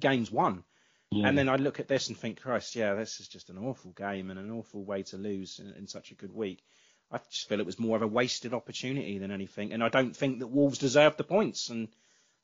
[0.00, 0.64] games won.
[1.10, 1.28] Yeah.
[1.28, 3.92] And then I look at this and think, Christ, yeah, this is just an awful
[3.92, 6.64] game and an awful way to lose in, in such a good week.
[7.12, 10.16] I just feel it was more of a wasted opportunity than anything, and I don't
[10.16, 11.88] think that Wolves deserved the points, and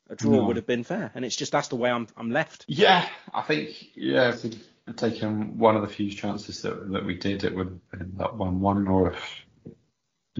[0.09, 0.45] a draw No.
[0.45, 1.11] would have been fair.
[1.15, 2.67] And it's just that's the way I'm I'm left.
[2.69, 4.61] Yeah, I think yeah, if we'd
[4.97, 8.37] taken one of the few chances that that we did, it would have been that
[8.37, 9.45] one one, or if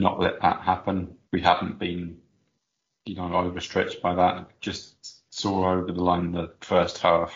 [0.01, 2.19] not let that happen, we haven't been,
[3.05, 4.49] you know, overstretched by that.
[4.61, 4.95] Just
[5.33, 7.33] saw over the line the first half.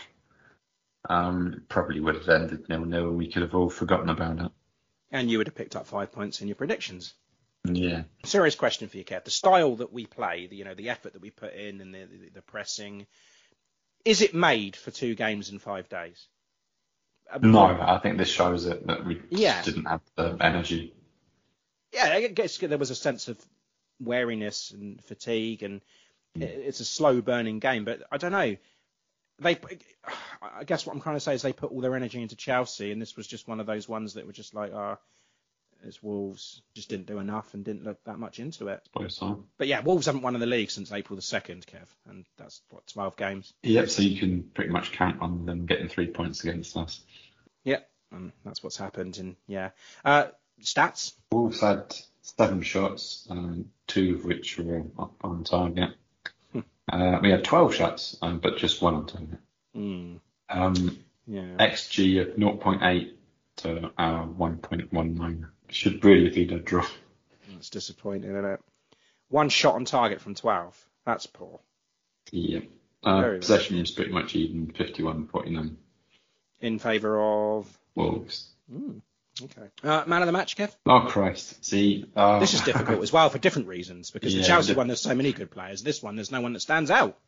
[1.09, 4.53] Um, probably would have ended nil nil, and we could have all forgotten about it.
[5.11, 7.15] And you would have picked up five points in your predictions.
[7.65, 8.05] Yeah.
[8.25, 9.25] Serious question for you, Kev.
[9.25, 11.95] The style that we play, the, you know, the effort that we put in, and
[11.95, 13.07] the, the, the pressing,
[14.05, 16.27] is it made for two games in five days?
[17.41, 19.63] No, I think this shows it that we just Yeah.
[19.63, 20.95] didn't have the energy.
[21.95, 23.39] Yeah, I guess there was a sense of
[24.01, 25.81] wariness and fatigue, and
[26.35, 27.85] it- it's a slow burning game.
[27.85, 28.57] But I don't know.
[29.41, 29.59] They,
[30.41, 32.93] I guess what I'm trying to say is they put all their energy into Chelsea,
[32.93, 34.97] and this was just one of those ones that were just like, ah,
[35.83, 38.81] it's Wolves just didn't do enough and didn't look that much into it.
[39.59, 42.63] But yeah, Wolves haven't won in the league since April the second, Kev, and that's
[42.71, 43.53] what 12 games.
[43.65, 43.89] Yep.
[43.91, 47.03] So you can pretty much count on them getting three points against us.
[47.65, 49.19] Yep, and that's what's happened.
[49.19, 49.71] And yeah,
[50.05, 50.29] uh,
[50.63, 51.13] stats.
[51.33, 54.85] Wolves had seven shots, um, two of which were
[55.23, 55.91] on target.
[56.93, 59.39] Uh, we had 12 shots, um, but just one on target.
[59.75, 61.57] Mm, Um, yeah.
[61.59, 63.13] XG of 0.8
[63.57, 65.47] to our 1.19.
[65.71, 66.87] Should really be a draw.
[67.57, 68.61] It's disappointing, isn't it?
[69.29, 70.79] One shot on target from 12.
[71.07, 71.61] That's poor.
[72.31, 72.61] Yeah.
[73.03, 75.77] Uh, possession is pretty much even, 51-49.
[76.61, 77.79] In favour of.
[77.95, 78.51] Wolves.
[78.71, 78.99] Hmm,
[79.43, 79.69] okay.
[79.83, 80.75] Uh, man of the match, Kev?
[80.87, 81.65] Oh Christ!
[81.65, 84.87] See, uh, This is difficult as well for different reasons because the Chelsea the- one,
[84.89, 85.83] there's so many good players.
[85.83, 87.19] This one, there's no one that stands out.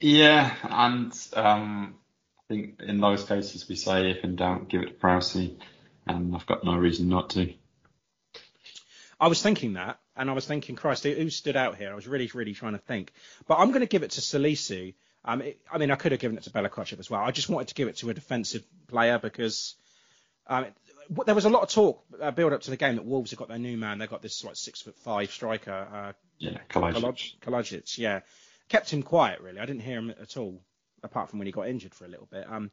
[0.00, 1.94] Yeah, and um,
[2.38, 5.56] I think in those cases we say if in doubt, give it to Prowsey,
[6.06, 7.52] and I've got no reason not to.
[9.20, 11.92] I was thinking that, and I was thinking, Christ, who, who stood out here?
[11.92, 13.12] I was really, really trying to think.
[13.46, 14.94] But I'm going to give it to Salisu.
[15.26, 17.20] Um, it, I mean, I could have given it to Bella Kotchap as well.
[17.20, 19.74] I just wanted to give it to a defensive player because
[20.46, 20.89] um, it- w-
[21.26, 23.38] there was a lot of talk uh, build up to the game that Wolves have
[23.38, 23.98] got their new man.
[23.98, 26.94] They've got this like six foot five striker, uh, Yeah, Kalajdzic.
[27.02, 28.20] Kalaj- Kalajdzic, yeah.
[28.68, 29.58] Kept him quiet, really.
[29.58, 30.62] I didn't hear him at all,
[31.02, 32.46] apart from when he got injured for a little bit.
[32.48, 32.70] Um,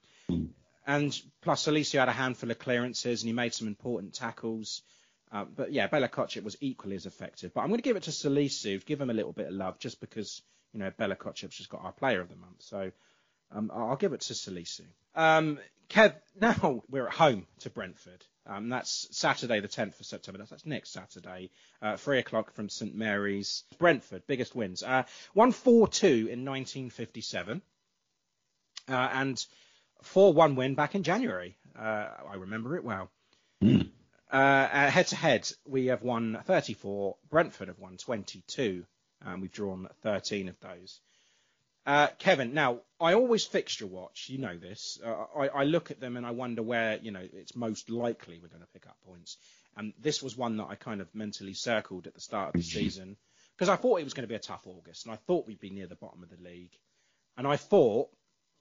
[0.85, 4.83] And plus, Alicio had a handful of clearances and he made some important tackles.
[5.31, 7.53] Uh, but yeah, Bella Kotchap was equally as effective.
[7.53, 9.79] But I'm going to give it to Salisu, give him a little bit of love,
[9.79, 12.61] just because you know Bella Kotchap's just got our Player of the Month.
[12.61, 12.91] So
[13.51, 14.81] um, I'll give it to Salisu.
[15.15, 18.23] Um, Kev, now we're at home to Brentford.
[18.45, 20.37] Um, that's Saturday, the 10th of September.
[20.37, 21.49] That's, that's next Saturday,
[21.81, 23.63] uh, three o'clock from St Mary's.
[23.77, 24.83] Brentford, biggest wins.
[24.83, 25.03] Uh,
[25.35, 27.61] 1-4-2 in 1957,
[28.89, 29.45] uh, and
[30.03, 31.57] 4-1 win back in January.
[31.77, 33.09] Uh, I remember it well.
[34.29, 37.15] Uh, head to head, we have won 34.
[37.29, 38.85] Brentford have won 22.
[39.21, 40.99] And we've drawn 13 of those.
[41.87, 44.27] Uh, Kevin, now I always fixture watch.
[44.27, 44.99] You know this.
[45.03, 48.39] Uh, I, I look at them and I wonder where you know it's most likely
[48.41, 49.37] we're going to pick up points.
[49.77, 52.67] And this was one that I kind of mentally circled at the start of the
[52.67, 53.15] season
[53.55, 55.61] because I thought it was going to be a tough August, and I thought we'd
[55.61, 56.73] be near the bottom of the league,
[57.37, 58.09] and I thought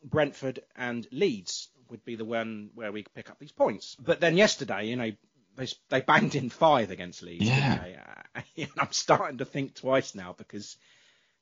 [0.05, 3.97] Brentford and Leeds would be the one where we could pick up these points.
[3.99, 5.11] But then yesterday, you know,
[5.57, 7.45] they they banged in five against Leeds.
[7.45, 8.03] Yeah.
[8.37, 10.77] Uh, and I'm starting to think twice now because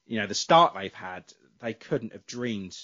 [0.07, 1.25] you know the start they've had,
[1.61, 2.77] they couldn't have dreamed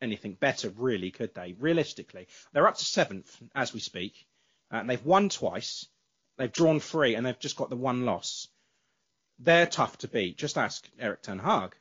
[0.00, 1.54] anything better, really, could they?
[1.58, 4.26] Realistically, they're up to seventh as we speak,
[4.72, 5.86] uh, and they've won twice,
[6.36, 8.48] they've drawn three, and they've just got the one loss.
[9.38, 10.38] They're tough to beat.
[10.38, 11.76] Just ask Erik ten Hag.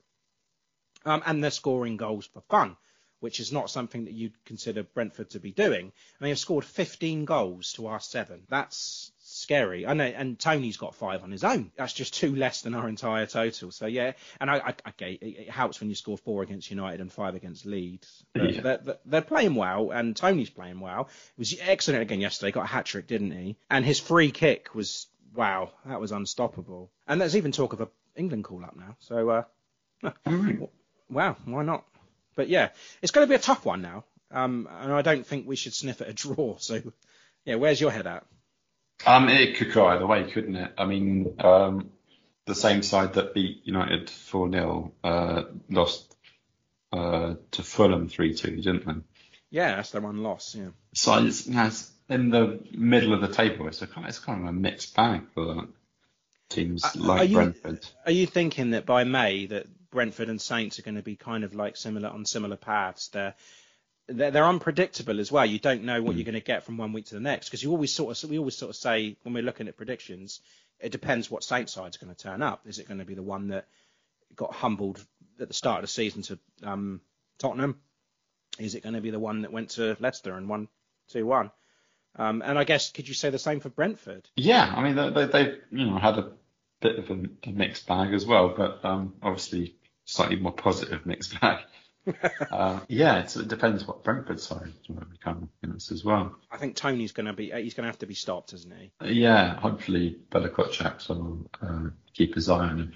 [1.05, 2.77] Um, and they're scoring goals for fun,
[3.19, 5.85] which is not something that you'd consider Brentford to be doing.
[5.85, 8.45] And they have scored 15 goals to our seven.
[8.49, 9.11] That's
[9.45, 9.85] scary.
[9.85, 11.71] I know, and Toney's got five on his own.
[11.77, 13.71] That's just two less than our entire total.
[13.71, 16.99] So yeah, and I, I okay, it, it helps when you score four against United
[16.99, 18.23] and five against Leeds.
[18.35, 18.61] Yeah.
[18.61, 21.09] they're, they're- playing well, and Toney's playing well.
[21.35, 22.51] He was excellent again yesterday.
[22.51, 23.57] Got a hat trick, didn't he?
[23.69, 26.91] And his free kick was wow, that was unstoppable.
[27.07, 28.95] And there's even talk of a England call up now.
[28.99, 29.43] So uh,
[31.09, 31.85] wow, why not?
[32.35, 32.69] But yeah,
[33.01, 34.03] it's going to be a tough one now.
[34.31, 36.57] Um, and I don't think we should sniff at a draw.
[36.59, 36.81] So
[37.45, 38.25] yeah, where's your head at?
[39.05, 40.73] Um, it could go either way, couldn't it?
[40.77, 41.89] I mean, um,
[42.45, 46.15] the same side that beat United 4 0 uh, lost
[46.93, 48.93] uh, to Fulham 3 2, didn't they?
[49.49, 50.55] Yeah, that's their one loss.
[50.55, 50.69] Yeah.
[50.93, 53.67] So it's, you know, it's in the middle of the table.
[53.67, 55.67] It's, a, kind- it's kind of a mixed bag for
[56.49, 57.85] teams Uh, like are you- Brentford.
[58.05, 61.43] Are you thinking that by May that Brentford and Saints are going to be kind
[61.43, 63.09] of like similar on similar paths?
[63.09, 63.35] They're
[64.07, 65.45] they're, they're unpredictable as well.
[65.45, 67.63] You don't know what you're going to get from one week to the next because
[67.63, 70.41] you always sort of we always sort of say when we're looking at predictions,
[70.79, 72.61] it depends what Saints side's going to turn up.
[72.67, 73.67] Is it going to be the one that
[74.35, 75.03] got humbled
[75.39, 77.01] at the start of the season to um,
[77.39, 77.79] Tottenham?
[78.59, 80.67] Is it going to be the one that went to Leicester and won
[81.09, 81.51] two one?
[82.17, 84.29] Um, and I guess could you say the same for Brentford?
[84.35, 86.31] Yeah, I mean, they, they, they've you know had a
[86.81, 89.75] bit of a, a mixed bag as well, but um, obviously
[90.05, 91.65] slightly more positive mixed bag.
[92.51, 96.35] uh, yeah, it's, it depends what Brentford side will become against as well.
[96.51, 98.91] I think Toney's going to be he's going to have to be stopped, isn't he?
[99.01, 102.93] Uh, yeah, hopefully Bella Kotchap will uh, keep his eye on him.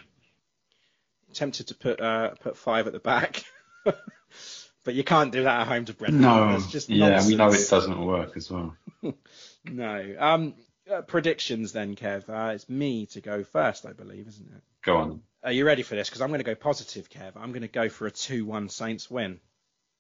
[1.34, 3.44] tempted to put uh, put five at the back,
[4.84, 6.22] but you can't do that at home to Brentford.
[6.22, 8.76] No, That's just yeah, we know it doesn't work as well.
[9.66, 10.16] No.
[10.18, 10.54] Um,
[10.92, 12.30] uh, predictions then, Kev.
[12.30, 14.64] Uh, it's me to go first, I believe, isn't it?
[14.84, 15.22] Go on.
[15.44, 16.10] Are you ready for this?
[16.10, 17.32] Because I'm going to go positive, Kev.
[17.36, 19.40] I'm going to go for a 2-1 Saints win.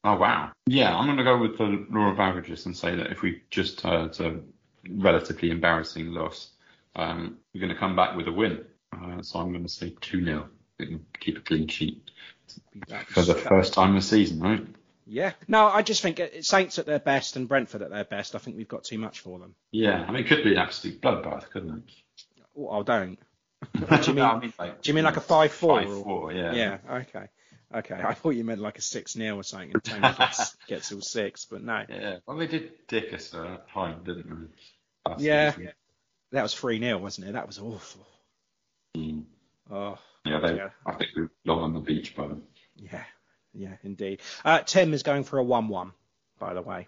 [0.03, 0.51] Oh wow.
[0.65, 3.41] Yeah, I'm going to go with the law of averages and say that if we
[3.49, 4.39] just had a
[4.89, 6.51] relatively embarrassing loss,
[6.95, 8.63] um, we're going to come back with a win.
[8.93, 10.49] Uh, so I'm going to say 2 0.
[11.19, 12.11] Keep a clean sheet
[13.07, 14.65] for the first time this season, right?
[15.05, 15.33] Yeah.
[15.47, 18.35] No, I just think Saints at their best and Brentford at their best.
[18.35, 19.55] I think we've got too much for them.
[19.71, 21.83] Yeah, I mean, it could be an absolute bloodbath, couldn't it?
[22.57, 23.19] Oh, I don't.
[23.73, 24.15] Do you mean?
[24.15, 25.63] No, I mean like, do you mean like a 5-4?
[26.05, 26.53] or- 5-4, yeah.
[26.53, 26.77] Yeah.
[26.99, 27.25] Okay.
[27.75, 27.93] Okay.
[28.03, 29.71] I thought you meant like a 6 0 or something.
[29.73, 31.83] And Toney gets, gets all six, but no.
[31.87, 33.67] Yeah, well, they did dick us at
[34.05, 34.49] didn't
[35.05, 35.15] they?
[35.23, 35.51] Yeah.
[35.51, 35.71] season.
[36.31, 37.33] That was 3 0, wasn't it?
[37.33, 38.07] That was awful.
[38.97, 39.25] Mm.
[39.71, 40.69] Oh, Yeah, they, Yeah.
[40.85, 42.43] I think we belong on the beach by them.
[42.75, 43.03] Yeah,
[43.53, 44.21] yeah, indeed.
[44.43, 45.91] Uh, Tim is going for a 1 1,
[46.39, 46.87] by the way.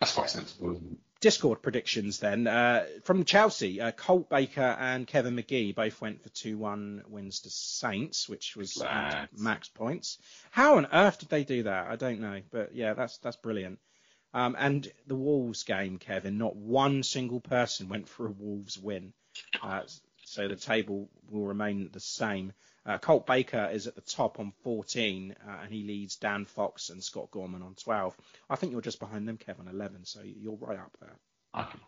[0.00, 0.98] That's quite sensible, isn't it?
[1.22, 2.48] Discord predictions then.
[2.48, 7.40] Uh, from Chelsea, uh, Colt Baker and Kevin McGee both went for 2 1 wins
[7.40, 8.82] to Saints, which was
[9.38, 10.18] max points.
[10.50, 11.86] How on earth did they do that?
[11.86, 12.42] I don't know.
[12.50, 13.78] But yeah, that's that's brilliant.
[14.34, 19.12] Um, and the Wolves game, Kevin, not one single person went for a Wolves win.
[19.62, 19.82] Uh,
[20.24, 22.52] so the table will remain the same.
[22.84, 26.90] Uh, Colt Baker is at the top on 14, uh, and he leads Dan Fox
[26.90, 28.16] and Scott Gorman on 12.
[28.50, 31.16] I think you're just behind them, Kevin, 11, so you're right up there.
[31.56, 31.78] Okay.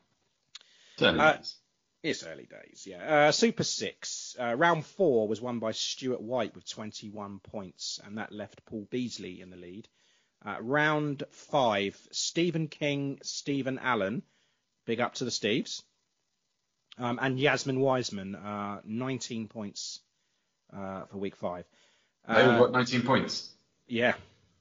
[0.99, 1.57] Certainly Uh, is.
[2.05, 3.29] It's early days, yeah.
[3.29, 8.19] Uh, Super Six, uh, round four was won by Stuart White with 21 points, and
[8.19, 9.89] that left Paul Beasley in the lead.
[10.45, 14.23] Uh, round five, Stephen King, Stephen Allen,
[14.85, 15.83] big up to the Steves,
[16.99, 20.01] um, and Yasmin Wiseman, uh, 19 points
[20.77, 21.65] uh, for week five.
[22.29, 23.51] They all Uh, got 19 points.
[23.87, 24.15] yeah.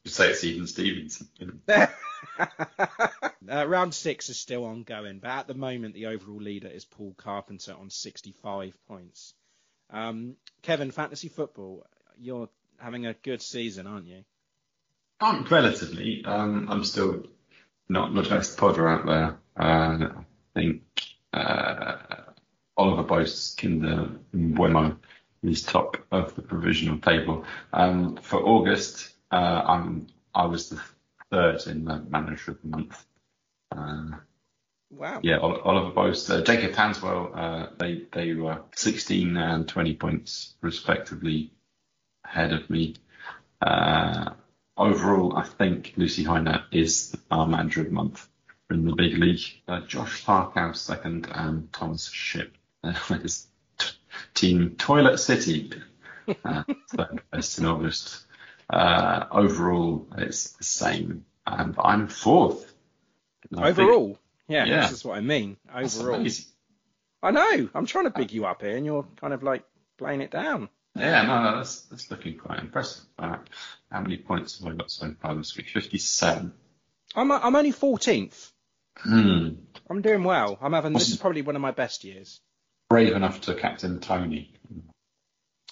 [0.03, 1.87] You say it's you know.
[3.49, 7.13] uh, round six is still ongoing, but at the moment the overall leader is Paul
[7.17, 9.33] Carpenter on 65 points.
[9.89, 11.85] Um, Kevin, fantasy football,
[12.17, 12.49] you're
[12.79, 14.23] having a good season, aren't you?
[15.21, 16.23] Um, relatively.
[16.25, 17.23] Um, I'm still
[17.87, 19.37] not the best podder out there.
[19.57, 20.23] Uh, I
[20.53, 20.81] think
[21.31, 21.95] uh,
[22.75, 24.97] Oliver Boast, Kinder Buemo
[25.43, 27.45] is top of the provisional table.
[27.71, 30.81] Um, for August, uh, I'm, I was the
[31.31, 33.05] third in the manager of the month.
[33.71, 34.17] Uh,
[34.95, 35.21] Wow.
[35.23, 41.51] yeah, Oliver Boast, uh, Jacob Tanswell, uh, they they were 16 and 20 points respectively
[42.23, 42.95] ahead of me.
[43.59, 44.33] Uh,
[44.77, 48.27] overall, I think Lucy Heiner is the our manager of the month
[48.69, 49.41] in the big league.
[49.67, 52.55] Uh, Josh Parkhouse second and Thomas Ship
[54.33, 55.71] team Toilet City
[56.45, 56.63] uh,
[57.31, 58.25] best in August.
[58.69, 62.73] Uh, overall, it's the same, and I'm fourth.
[63.51, 64.19] And I think- Overall?
[64.47, 64.81] Yeah, Yeah.
[64.81, 65.57] this is what I mean.
[65.73, 66.25] Overall.
[67.21, 67.69] I know.
[67.73, 69.63] I'm trying to big you up here, and you're kind of like
[69.97, 70.69] playing it down.
[70.95, 73.05] Yeah, no, that's that's looking quite impressive.
[73.17, 73.37] Uh,
[73.91, 75.69] how many points have I got so far this week?
[75.69, 76.53] Fifty-seven.
[77.15, 78.51] I'm I'm only 14th.
[78.97, 79.49] Hmm.
[79.89, 80.57] I'm doing well.
[80.61, 82.41] I'm having this is probably one of my best years.
[82.93, 84.53] Brave enough to captain Toney.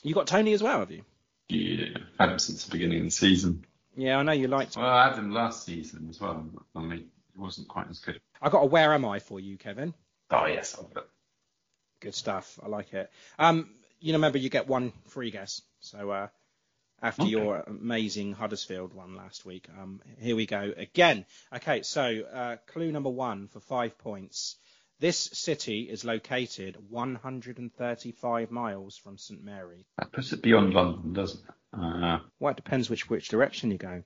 [0.01, 1.03] You got Toney as well, have you?
[1.49, 1.89] Yeah,
[2.19, 3.63] had him since the beginning of the season.
[3.95, 4.75] Yeah, I know you liked.
[4.75, 6.43] Well, I had him last season as well.
[6.51, 8.19] but Only he wasn't quite as good.
[8.41, 9.93] I got a where am I for you, Kevin.
[10.31, 11.05] Oh yes, I've got.
[11.99, 12.57] Good stuff.
[12.63, 13.11] I like it.
[13.37, 13.69] Um,
[13.99, 15.61] you know, remember you get one free guess.
[15.79, 16.27] So uh,
[17.03, 17.29] after Okay.
[17.29, 21.27] your amazing Huddersfield one last week, um, here we go again.
[21.53, 24.55] Okay, so uh, clue number one for five points.
[25.01, 29.87] This city is located 135 miles from St Mary.
[29.97, 31.55] That puts it beyond London, doesn't it?
[31.73, 34.03] Uh, Well, it depends which which direction you go.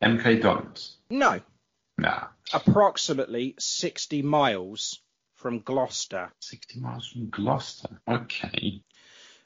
[0.00, 0.98] MK Dons.
[1.10, 1.40] No,
[1.98, 5.00] Nah, approximately 60 miles
[5.34, 6.32] from Gloucester.
[6.38, 8.00] 60 miles from Gloucester.
[8.06, 8.84] Okay.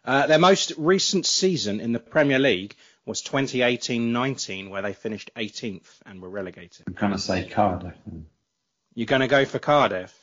[0.05, 2.77] Uh, their most recent season in the Premier League
[3.07, 6.85] was 2018-19, where they finished 18th and were relegated.
[6.87, 7.97] I'm gonna say Cardiff.
[8.95, 10.22] You're going to go for Cardiff?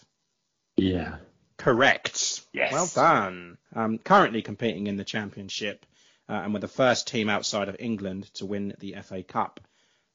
[0.81, 1.17] Yeah.
[1.57, 2.41] Correct.
[2.53, 2.71] Yes.
[2.71, 3.57] Well done.
[3.75, 5.85] Um, currently competing in the Championship
[6.29, 9.59] uh, and were the first team outside of England to win the FA Cup.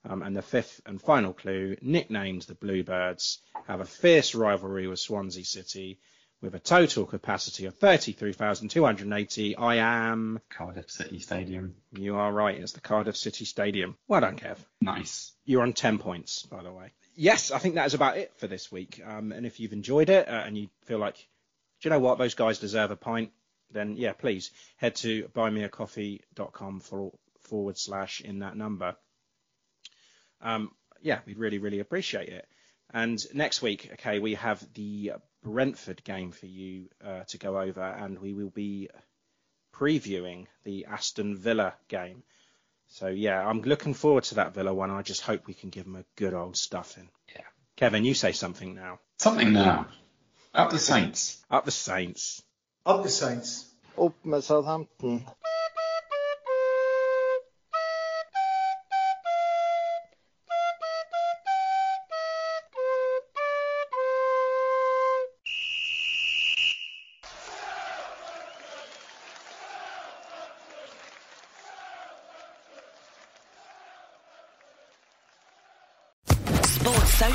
[0.06, 4.98] Um, and the fifth and final clue, nicknamed the Bluebirds, have a fierce rivalry with
[4.98, 5.98] Swansea City
[6.42, 9.56] with a total capacity of 33,280.
[9.56, 11.74] I am, Cardiff City Stadium.
[11.92, 13.96] you are right, it's the Cardiff City Stadium.
[14.08, 14.58] Well done, Kev.
[14.82, 15.32] Nice.
[15.46, 16.92] You're on 10 points, by the way.
[17.16, 19.00] Yes, I think that is about it for this week.
[19.04, 22.18] Um, and if you've enjoyed it uh, and you feel like, do you know what,
[22.18, 23.30] those guys deserve a pint,
[23.70, 28.96] then yeah, please head to buymeacoffee.com for, forward slash in that number.
[30.40, 30.72] Um,
[31.02, 32.46] yeah, we'd really, really appreciate it.
[32.92, 35.12] And next week, okay, we have the
[35.42, 38.88] Brentford game for you uh, to go over, and we will be
[39.74, 42.22] previewing the Aston Villa game.
[42.94, 44.92] So yeah, I'm looking forward to that Villa one.
[44.92, 47.08] I just hope we can give them a good old stuffing.
[47.34, 47.42] Yeah.
[47.74, 49.00] Kevin, you say something now.
[49.18, 49.88] Something now.
[50.54, 51.44] Up the Saints.
[51.50, 52.40] Up the Saints.
[52.86, 53.68] Up the Saints.
[53.98, 55.26] Upp med Southampton.